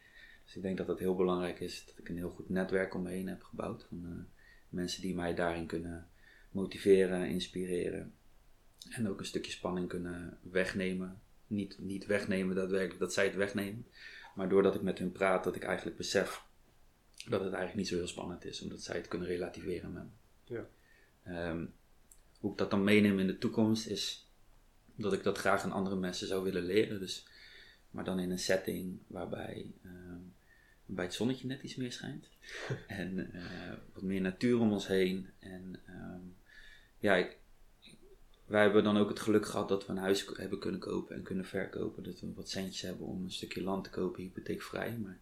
Dus 0.46 0.56
ik 0.56 0.62
denk 0.62 0.78
dat 0.78 0.88
het 0.88 1.00
heel 1.00 1.16
belangrijk 1.16 1.60
is 1.60 1.86
dat 1.86 1.98
ik 1.98 2.10
een 2.10 2.16
heel 2.18 2.30
goed 2.30 2.50
netwerk 2.50 2.94
om 2.94 3.02
me 3.02 3.10
heen 3.10 3.28
heb 3.28 3.44
gebouwd. 3.44 3.84
Van 3.84 4.06
eh, 4.06 4.42
mensen 4.70 5.02
die 5.02 5.16
mij 5.16 5.36
daarin 5.36 5.66
kunnen 5.66 6.08
motiveren, 6.52 7.30
inspireren. 7.30 8.14
En 8.90 9.10
ook 9.10 9.20
een 9.20 9.26
stukje 9.26 9.52
spanning 9.52 9.88
kunnen 9.88 10.38
wegnemen. 10.42 11.22
Niet, 11.48 11.80
niet 11.80 12.06
wegnemen 12.06 12.56
daadwerkelijk 12.56 13.00
dat 13.00 13.14
zij 13.14 13.26
het 13.26 13.36
wegnemen. 13.36 13.86
Maar 14.36 14.50
doordat 14.50 14.76
ik 14.76 14.82
met 14.82 15.00
hun 15.00 15.12
praat, 15.12 15.44
dat 15.44 15.56
ik 15.56 15.64
eigenlijk 15.64 15.98
besef 15.98 16.46
dat 17.30 17.44
het 17.44 17.54
eigenlijk 17.54 17.76
niet 17.76 17.88
zo 17.88 17.96
heel 17.96 18.08
spannend 18.08 18.46
is. 18.46 18.62
Omdat 18.62 18.82
zij 18.82 18.96
het 18.96 19.08
kunnen 19.08 19.28
relativeren 19.28 19.94
met 19.94 20.04
me. 20.04 20.10
Ja. 20.56 20.68
Ehm, 21.24 21.66
hoe 22.40 22.52
ik 22.52 22.58
dat 22.58 22.70
dan 22.70 22.84
meeneem 22.84 23.20
in 23.20 23.28
de 23.28 23.38
toekomst 23.38 23.88
is 23.88 24.32
dat 24.96 25.14
ik 25.14 25.24
dat 25.24 25.38
graag 25.38 25.64
aan 25.64 25.72
andere 25.72 25.96
mensen 25.96 26.28
zou 26.28 26.44
willen 26.44 26.64
leren. 26.64 27.00
Dus, 27.00 27.28
maar 27.90 28.04
dan 28.04 28.20
in 28.20 28.32
een 28.32 28.40
setting 28.40 29.00
waarbij, 29.08 29.74
ehm, 29.84 30.20
waarbij 30.86 31.06
het 31.06 31.14
zonnetje 31.14 31.48
net 31.48 31.64
iets 31.64 31.76
meer 31.76 31.92
schijnt. 31.92 32.30
en 32.88 33.34
eh, 33.34 33.74
wat 33.94 34.04
meer 34.04 34.22
natuur 34.22 34.60
om 34.60 34.72
ons 34.72 34.88
heen. 34.88 35.30
En 35.40 35.80
ehm, 35.86 36.22
ja, 37.00 37.16
ik, 37.16 37.38
wij 38.46 38.62
hebben 38.62 38.84
dan 38.84 38.98
ook 38.98 39.10
het 39.10 39.20
geluk 39.20 39.46
gehad 39.46 39.70
dat 39.70 39.86
we 39.86 39.92
een 39.92 39.98
huis 39.98 40.26
hebben 40.34 40.60
kunnen 40.60 40.80
kopen 40.80 41.16
en 41.16 41.24
kunnen 41.24 41.46
verkopen. 41.46 42.04
Dat 42.04 42.20
we 42.20 42.34
wat 42.34 42.50
centjes 42.50 42.82
hebben 42.82 43.06
om 43.06 43.24
een 43.24 43.32
stukje 43.32 43.64
land 43.64 43.84
te 43.84 43.90
kopen, 43.90 44.22
hypotheekvrij. 44.22 44.98
Maar 44.98 45.20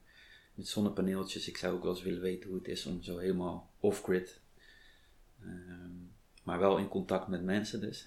met 0.56 0.68
zonnepaneeltjes, 0.68 1.48
ik 1.48 1.58
zou 1.58 1.76
ook 1.76 1.84
wel 1.84 1.92
eens 1.92 2.04
willen 2.04 2.22
weten 2.22 2.50
hoe 2.50 2.58
het 2.58 2.68
is 2.68 2.86
om 2.86 3.04
zo 3.04 3.18
helemaal 3.18 3.72
off-grid. 3.80 4.40
ehm, 5.42 5.92
maar 6.44 6.60
wel 6.60 6.78
in 6.78 6.88
contact 6.88 7.28
met 7.28 7.44
mensen 7.44 7.82
dus. 7.82 8.06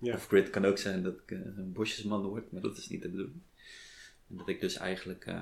Ja. 0.00 0.14
Off-grid 0.14 0.50
kan 0.50 0.64
ook 0.64 0.78
zijn 0.78 1.02
dat 1.02 1.14
ik 1.14 1.30
eh, 1.30 1.38
een 1.38 1.72
bosjesman 1.72 2.22
word, 2.22 2.52
maar 2.52 2.62
dat 2.62 2.76
is 2.76 2.88
niet 2.88 3.02
de 3.02 3.08
bedoeling. 3.08 3.40
En 4.28 4.36
dat 4.36 4.48
ik 4.48 4.60
dus 4.60 4.76
eigenlijk, 4.76 5.26
eh, 5.26 5.34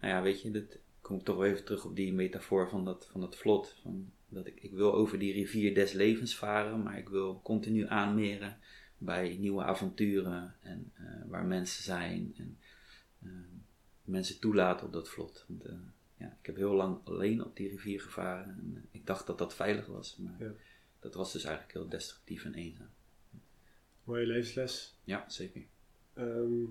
nou 0.00 0.12
ja, 0.12 0.22
weet 0.22 0.42
je, 0.42 0.50
dat 0.50 0.78
kom 1.00 1.18
ik 1.18 1.24
toch 1.24 1.36
wel 1.36 1.44
even 1.46 1.64
terug 1.64 1.84
op 1.84 1.96
die 1.96 2.12
metafoor 2.12 2.68
van 2.68 2.84
dat, 2.84 3.08
van 3.10 3.20
dat 3.20 3.36
vlot. 3.36 3.76
Van 3.82 4.12
dat 4.28 4.46
ik, 4.46 4.60
ik 4.60 4.72
wil 4.72 4.94
over 4.94 5.18
die 5.18 5.32
rivier 5.32 5.74
des 5.74 5.92
levens 5.92 6.36
varen, 6.36 6.82
maar 6.82 6.98
ik 6.98 7.08
wil 7.08 7.40
continu 7.42 7.86
aanmeren 7.86 8.58
bij 8.98 9.36
nieuwe 9.40 9.62
avonturen 9.62 10.54
en 10.60 10.92
eh, 10.94 11.04
waar 11.26 11.44
mensen 11.44 11.82
zijn 11.82 12.34
en 12.36 12.58
mensen 14.04 14.40
toelaten 14.40 14.86
op 14.86 14.92
dat 14.92 15.08
vlot. 15.08 15.44
Want, 15.48 15.64
eh, 15.64 15.74
ja, 16.16 16.36
ik 16.40 16.46
heb 16.46 16.56
heel 16.56 16.74
lang 16.74 16.98
alleen 17.04 17.44
op 17.44 17.56
die 17.56 17.68
rivier 17.68 18.00
gevaren 18.00 18.44
en 18.48 18.72
eh, 18.76 18.82
ik 18.90 19.06
dacht 19.06 19.26
dat 19.26 19.38
dat 19.38 19.54
veilig 19.54 19.86
was, 19.86 20.16
maar 20.16 20.36
Ja. 20.38 20.52
dat 21.00 21.14
was 21.14 21.32
dus 21.32 21.44
eigenlijk 21.44 21.74
heel 21.74 21.88
destructief 21.88 22.44
en 22.44 22.54
eenzaam. 22.54 22.88
Mooie 24.04 24.26
levensles. 24.26 24.96
Ja, 25.04 25.24
zeker. 25.28 25.62
Ehm, 26.14 26.64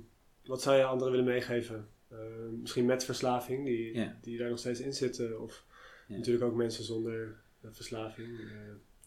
wat 0.45 0.61
zou 0.61 0.77
je 0.77 0.83
anderen 0.83 1.11
willen 1.13 1.27
meegeven? 1.33 1.87
Ehm, 2.11 2.59
misschien 2.61 2.85
met 2.85 3.03
verslaving, 3.05 3.65
die, 3.65 3.93
Ja. 3.93 4.17
die 4.21 4.37
daar 4.37 4.49
nog 4.49 4.59
steeds 4.59 4.79
in 4.79 4.93
zitten. 4.93 5.41
Of 5.41 5.65
Ja. 6.07 6.15
natuurlijk 6.17 6.45
ook 6.45 6.55
mensen 6.55 6.83
zonder 6.83 7.35
eh, 7.61 7.69
verslaving, 7.71 8.39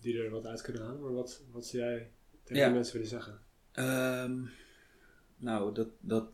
die 0.00 0.18
er 0.22 0.30
wat 0.30 0.46
uit 0.46 0.60
kunnen 0.60 0.82
halen. 0.82 1.00
Maar 1.02 1.12
wat, 1.12 1.42
wat 1.50 1.66
zou 1.66 1.82
jij 1.82 2.10
tegen 2.42 2.64
die 2.64 2.72
mensen 2.74 2.92
willen 2.92 3.08
zeggen? 3.08 3.40
Ehm, 3.72 4.42
nou, 5.36 5.74
dat, 5.74 5.88
dat, 6.00 6.30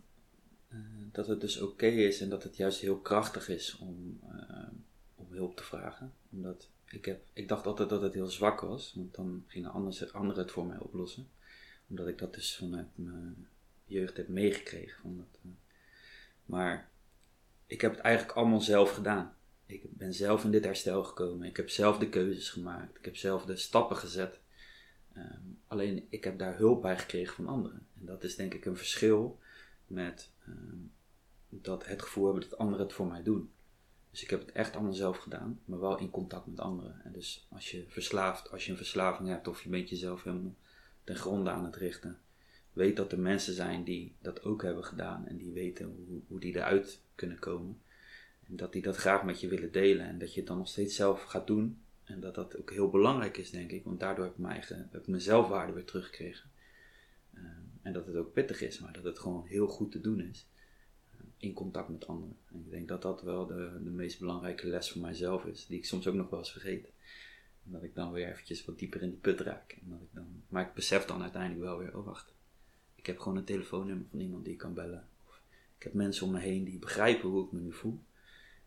dat 1.12 1.26
het 1.26 1.40
dus 1.40 1.60
oké 1.60 1.86
is 1.86 2.20
en 2.20 2.28
dat 2.28 2.42
het 2.42 2.56
juist 2.56 2.80
heel 2.80 2.98
krachtig 2.98 3.48
is 3.48 3.78
om, 3.78 4.20
eh, 4.30 4.68
om 5.14 5.26
hulp 5.30 5.56
te 5.56 5.62
vragen. 5.62 6.12
Omdat 6.30 6.68
ik, 6.84 7.04
heb, 7.04 7.22
ik 7.32 7.48
dacht 7.48 7.66
altijd 7.66 7.88
dat 7.88 8.02
het 8.02 8.14
heel 8.14 8.26
zwak 8.26 8.60
was, 8.60 8.92
want 8.94 9.14
dan 9.14 9.44
gingen 9.46 9.70
anders- 9.70 10.12
anderen 10.12 10.42
het 10.42 10.52
voor 10.52 10.66
mij 10.66 10.78
oplossen. 10.78 11.28
Omdat 11.88 12.08
ik 12.08 12.18
dat 12.18 12.34
dus 12.34 12.56
vanuit 12.56 12.88
mijn 12.94 13.48
jeugd 13.84 14.16
heb 14.16 14.28
meegekregen. 14.28 15.00
Van 15.00 15.16
dat, 15.16 15.40
eh, 15.42 15.50
maar 16.44 16.90
ik 17.66 17.80
heb 17.80 17.90
het 17.90 18.00
eigenlijk 18.00 18.36
allemaal 18.36 18.60
zelf 18.60 18.94
gedaan. 18.94 19.34
Ik 19.66 19.96
ben 19.96 20.14
zelf 20.14 20.44
in 20.44 20.50
dit 20.50 20.64
herstel 20.64 21.04
gekomen. 21.04 21.48
Ik 21.48 21.56
heb 21.56 21.70
zelf 21.70 21.98
de 21.98 22.08
keuzes 22.08 22.50
gemaakt. 22.50 22.98
Ik 22.98 23.04
heb 23.04 23.16
zelf 23.16 23.44
de 23.44 23.56
stappen 23.56 23.96
gezet. 23.96 24.40
Ehm, 25.12 25.40
alleen 25.66 26.06
ik 26.08 26.24
heb 26.24 26.38
daar 26.38 26.56
hulp 26.56 26.82
bij 26.82 26.98
gekregen 26.98 27.34
van 27.34 27.46
anderen. 27.46 27.86
En 28.00 28.06
dat 28.06 28.24
is 28.24 28.36
denk 28.36 28.54
ik 28.54 28.64
een 28.64 28.76
verschil 28.76 29.40
met 29.86 30.30
ehm, 30.46 30.76
dat 31.48 31.86
het 31.86 32.02
gevoel 32.02 32.24
hebben 32.24 32.48
dat 32.50 32.58
anderen 32.58 32.86
het 32.86 32.94
voor 32.94 33.06
mij 33.06 33.22
doen. 33.22 33.50
Dus 34.10 34.22
ik 34.22 34.30
heb 34.30 34.40
het 34.40 34.52
echt 34.52 34.74
allemaal 34.74 34.92
zelf 34.92 35.18
gedaan, 35.18 35.60
maar 35.64 35.80
wel 35.80 35.98
in 35.98 36.10
contact 36.10 36.46
met 36.46 36.60
anderen. 36.60 37.00
En 37.04 37.12
dus 37.12 37.46
als 37.48 37.70
je 37.70 37.84
verslaafd, 37.88 38.50
als 38.50 38.64
je 38.64 38.70
een 38.70 38.76
verslaving 38.76 39.28
hebt 39.28 39.48
of 39.48 39.62
je 39.62 39.68
bent 39.68 39.88
jezelf 39.88 40.22
helemaal 40.22 40.54
ten 41.04 41.16
gronde 41.16 41.50
aan 41.50 41.64
het 41.64 41.76
richten, 41.76 42.18
weet 42.72 42.96
dat 42.96 43.12
er 43.12 43.18
mensen 43.18 43.54
zijn 43.54 43.84
die 43.84 44.14
dat 44.18 44.44
ook 44.44 44.62
hebben 44.62 44.84
gedaan 44.84 45.26
en 45.26 45.36
die 45.36 45.52
weten 45.52 45.86
hoe, 45.86 46.20
hoe 46.28 46.40
die 46.40 46.56
eruit 46.56 47.00
kunnen 47.14 47.38
komen. 47.38 47.80
En 48.46 48.56
dat 48.56 48.72
die 48.72 48.82
dat 48.82 48.96
graag 48.96 49.22
met 49.24 49.40
je 49.40 49.48
willen 49.48 49.72
delen 49.72 50.06
en 50.06 50.18
dat 50.18 50.32
je 50.32 50.38
het 50.38 50.48
dan 50.48 50.58
nog 50.58 50.68
steeds 50.68 50.96
zelf 50.96 51.22
gaat 51.22 51.46
doen. 51.46 51.80
En 52.04 52.20
dat 52.20 52.34
dat 52.34 52.56
ook 52.56 52.70
heel 52.70 52.90
belangrijk 52.90 53.36
is, 53.36 53.50
denk 53.50 53.70
ik, 53.70 53.84
want 53.84 54.00
daardoor 54.00 54.24
heb 54.24 54.32
ik 54.32 54.38
mijn, 54.38 54.52
eigen, 54.54 54.88
heb 54.90 55.00
ik 55.00 55.08
mijn 55.08 55.22
zelfwaarde 55.22 55.72
weer 55.72 55.84
teruggekregen. 55.84 56.50
En 57.82 57.92
dat 57.92 58.06
het 58.06 58.16
ook 58.16 58.32
pittig 58.32 58.60
is, 58.60 58.78
maar 58.78 58.92
dat 58.92 59.04
het 59.04 59.18
gewoon 59.18 59.46
heel 59.46 59.66
goed 59.66 59.92
te 59.92 60.00
doen 60.00 60.20
is. 60.20 60.46
eh, 61.10 61.18
in 61.36 61.52
contact 61.52 61.88
met 61.88 62.06
anderen. 62.06 62.36
En 62.52 62.58
ik 62.64 62.70
denk 62.70 62.88
dat 62.88 63.02
dat 63.02 63.22
wel 63.22 63.46
de, 63.46 63.80
de 63.84 63.90
meest 63.90 64.18
belangrijke 64.18 64.66
les 64.66 64.90
voor 64.90 65.00
mijzelf 65.00 65.44
is, 65.44 65.66
die 65.66 65.78
ik 65.78 65.84
soms 65.84 66.06
ook 66.06 66.14
nog 66.14 66.30
wel 66.30 66.38
eens 66.38 66.52
vergeet. 66.52 66.84
En 67.64 67.72
dat 67.72 67.82
ik 67.82 67.94
dan 67.94 68.12
weer 68.12 68.28
eventjes 68.28 68.64
wat 68.64 68.78
dieper 68.78 69.02
in 69.02 69.10
die 69.10 69.18
put 69.18 69.40
raak. 69.40 69.72
En 69.82 69.90
dat 69.90 70.00
ik 70.00 70.08
dan, 70.12 70.42
maar 70.48 70.66
ik 70.66 70.74
besef 70.74 71.04
dan 71.04 71.22
uiteindelijk 71.22 71.62
wel 71.62 71.78
weer, 71.78 71.96
oh 71.96 72.06
wacht, 72.06 72.32
ik 72.94 73.06
heb 73.06 73.18
gewoon 73.18 73.38
een 73.38 73.44
telefoonnummer 73.44 74.06
van 74.10 74.20
iemand 74.20 74.44
die 74.44 74.52
ik 74.52 74.58
kan 74.58 74.74
bellen. 74.74 75.08
Of 75.26 75.40
ik 75.76 75.82
heb 75.82 75.92
mensen 75.92 76.26
om 76.26 76.32
me 76.32 76.38
heen 76.40 76.64
die 76.64 76.78
begrijpen 76.78 77.28
hoe 77.28 77.44
ik 77.44 77.52
me 77.52 77.60
nu 77.60 77.72
voel. 77.72 78.00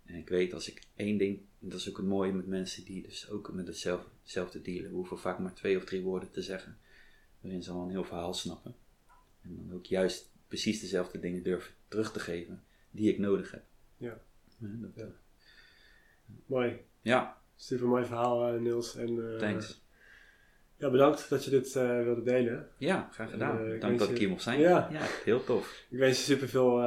En 0.05 0.15
ik 0.15 0.29
weet 0.29 0.53
als 0.53 0.69
ik 0.69 0.81
één 0.95 1.17
ding, 1.17 1.39
en 1.59 1.69
dat 1.69 1.79
is 1.79 1.89
ook 1.89 1.97
het 1.97 2.05
mooie 2.05 2.33
met 2.33 2.47
mensen 2.47 2.83
die 2.83 3.01
dus 3.01 3.29
ook 3.29 3.53
met 3.53 3.67
hetzelfde, 3.67 4.61
dealen, 4.61 4.91
hoeven 4.91 5.19
vaak 5.19 5.39
maar 5.39 5.53
twee 5.53 5.77
of 5.77 5.85
drie 5.85 6.01
woorden 6.01 6.31
te 6.31 6.41
zeggen, 6.41 6.77
waarin 7.41 7.63
ze 7.63 7.71
al 7.71 7.83
een 7.83 7.89
heel 7.89 8.03
verhaal 8.03 8.33
snappen. 8.33 8.75
En 9.45 9.55
dan 9.67 9.75
ook 9.77 9.85
juist 9.85 10.31
precies 10.47 10.79
dezelfde 10.81 11.19
dingen 11.19 11.43
durven 11.43 11.73
terug 11.87 12.11
te 12.11 12.19
geven 12.19 12.63
die 12.91 13.11
ik 13.11 13.19
nodig 13.19 13.51
heb. 13.51 13.63
Ja. 13.97 14.19
Ja, 14.59 14.67
dat, 14.81 14.91
Ja. 14.95 15.07
Mooi. 16.45 16.77
ja 17.01 17.37
Super 17.55 17.87
mooi 17.87 18.05
verhaal, 18.05 18.47
eh, 18.53 18.59
Niels. 18.61 18.95
En, 18.95 19.31
eh, 19.33 19.39
thanks. 19.39 19.83
Ja, 20.77 20.89
bedankt 20.89 21.29
dat 21.29 21.43
je 21.43 21.49
dit 21.49 21.75
eh, 21.75 22.03
wilde 22.03 22.23
delen. 22.23 22.69
Ja, 22.77 23.09
graag 23.11 23.29
gedaan. 23.31 23.59
Eh, 23.71 23.79
Dank 23.81 23.99
dat 23.99 24.07
je- 24.07 24.13
ik 24.13 24.19
hier 24.19 24.29
mocht 24.29 24.41
zijn. 24.43 24.59
Ja. 24.59 24.89
heel 25.23 25.43
tof. 25.43 25.85
Ik 25.89 25.97
wens 25.97 26.17
je 26.17 26.23
super 26.23 26.49
veel 26.49 26.81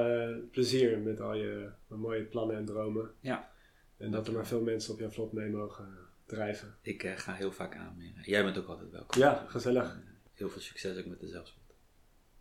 plezier 0.50 0.98
met 0.98 1.20
al 1.20 1.34
je 1.34 1.70
mooie 1.86 2.24
plannen 2.24 2.56
en 2.56 2.64
dromen. 2.64 3.10
Ja. 3.20 3.50
En 3.96 4.10
dat 4.10 4.26
er 4.26 4.32
maar 4.32 4.46
veel 4.46 4.62
mensen 4.62 4.92
op 4.92 4.98
jouw 5.00 5.10
vlot 5.10 5.32
mee 5.32 5.50
mogen 5.50 5.98
drijven. 6.26 6.74
Ik 6.82 7.02
eh, 7.02 7.16
ga 7.16 7.32
heel 7.34 7.52
vaak 7.52 7.76
aanmeren. 7.76 8.22
Jij 8.22 8.44
bent 8.44 8.58
ook 8.58 8.66
altijd 8.68 8.90
welkom. 8.90 9.20
Ja, 9.20 9.44
gezellig. 9.48 10.00
Heel 10.32 10.48
veel 10.48 10.60
succes 10.60 10.98
ook 10.98 11.06
met 11.06 11.20
de 11.20 11.28
zelfspot. 11.28 11.67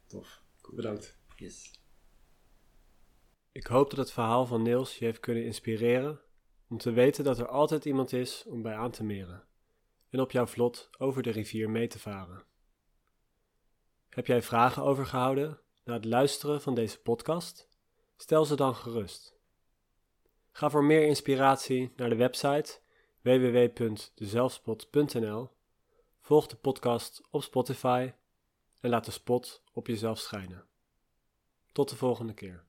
Tof. 0.08 0.42
Bedankt. 0.70 1.18
Yes. 1.36 1.80
Ik 3.52 3.68
hoop 3.68 3.90
dat 3.90 4.00
het 4.00 4.12
verhaal 4.12 4.46
van 4.46 4.62
Niels 4.62 4.98
je 4.98 5.06
heeft 5.06 5.20
kunnen 5.20 5.46
inspireren 5.46 6.22
om 6.68 6.78
te 6.78 6.92
weten 6.92 7.24
dat 7.24 7.40
er 7.40 7.48
altijd 7.48 7.86
iemand 7.86 8.14
is 8.14 8.44
om 8.48 8.62
bij 8.62 8.76
aan 8.76 8.92
te 8.92 9.04
meren 9.04 9.48
en 10.10 10.20
op 10.20 10.32
jouw 10.32 10.46
vlot 10.46 10.90
over 10.98 11.24
de 11.24 11.32
rivier 11.32 11.70
mee 11.70 11.88
te 11.88 12.00
varen. 12.00 12.46
Heb 14.10 14.28
jij 14.28 14.42
vragen 14.42 14.84
overgehouden 14.84 15.60
na 15.84 15.94
het 15.94 16.06
luisteren 16.06 16.62
van 16.62 16.76
deze 16.76 17.02
podcast? 17.02 17.70
Stel 18.16 18.46
ze 18.46 18.56
dan 18.56 18.76
gerust. 18.76 19.36
Ga 20.52 20.70
voor 20.70 20.84
meer 20.84 21.06
inspiratie 21.06 21.94
naar 21.96 22.10
de 22.10 22.16
website 22.16 22.80
www.dezelfspot.nl. 23.22 25.50
Volg 26.22 26.48
de 26.48 26.56
podcast 26.56 27.22
op 27.30 27.44
Spotify 27.44 28.12
en 28.80 28.90
laat 28.90 29.06
de 29.06 29.12
spot 29.12 29.64
op 29.74 29.88
jezelf 29.88 30.20
schijnen. 30.20 30.66
Tot 31.72 31.90
de 31.90 31.96
volgende 31.96 32.34
keer. 32.34 32.67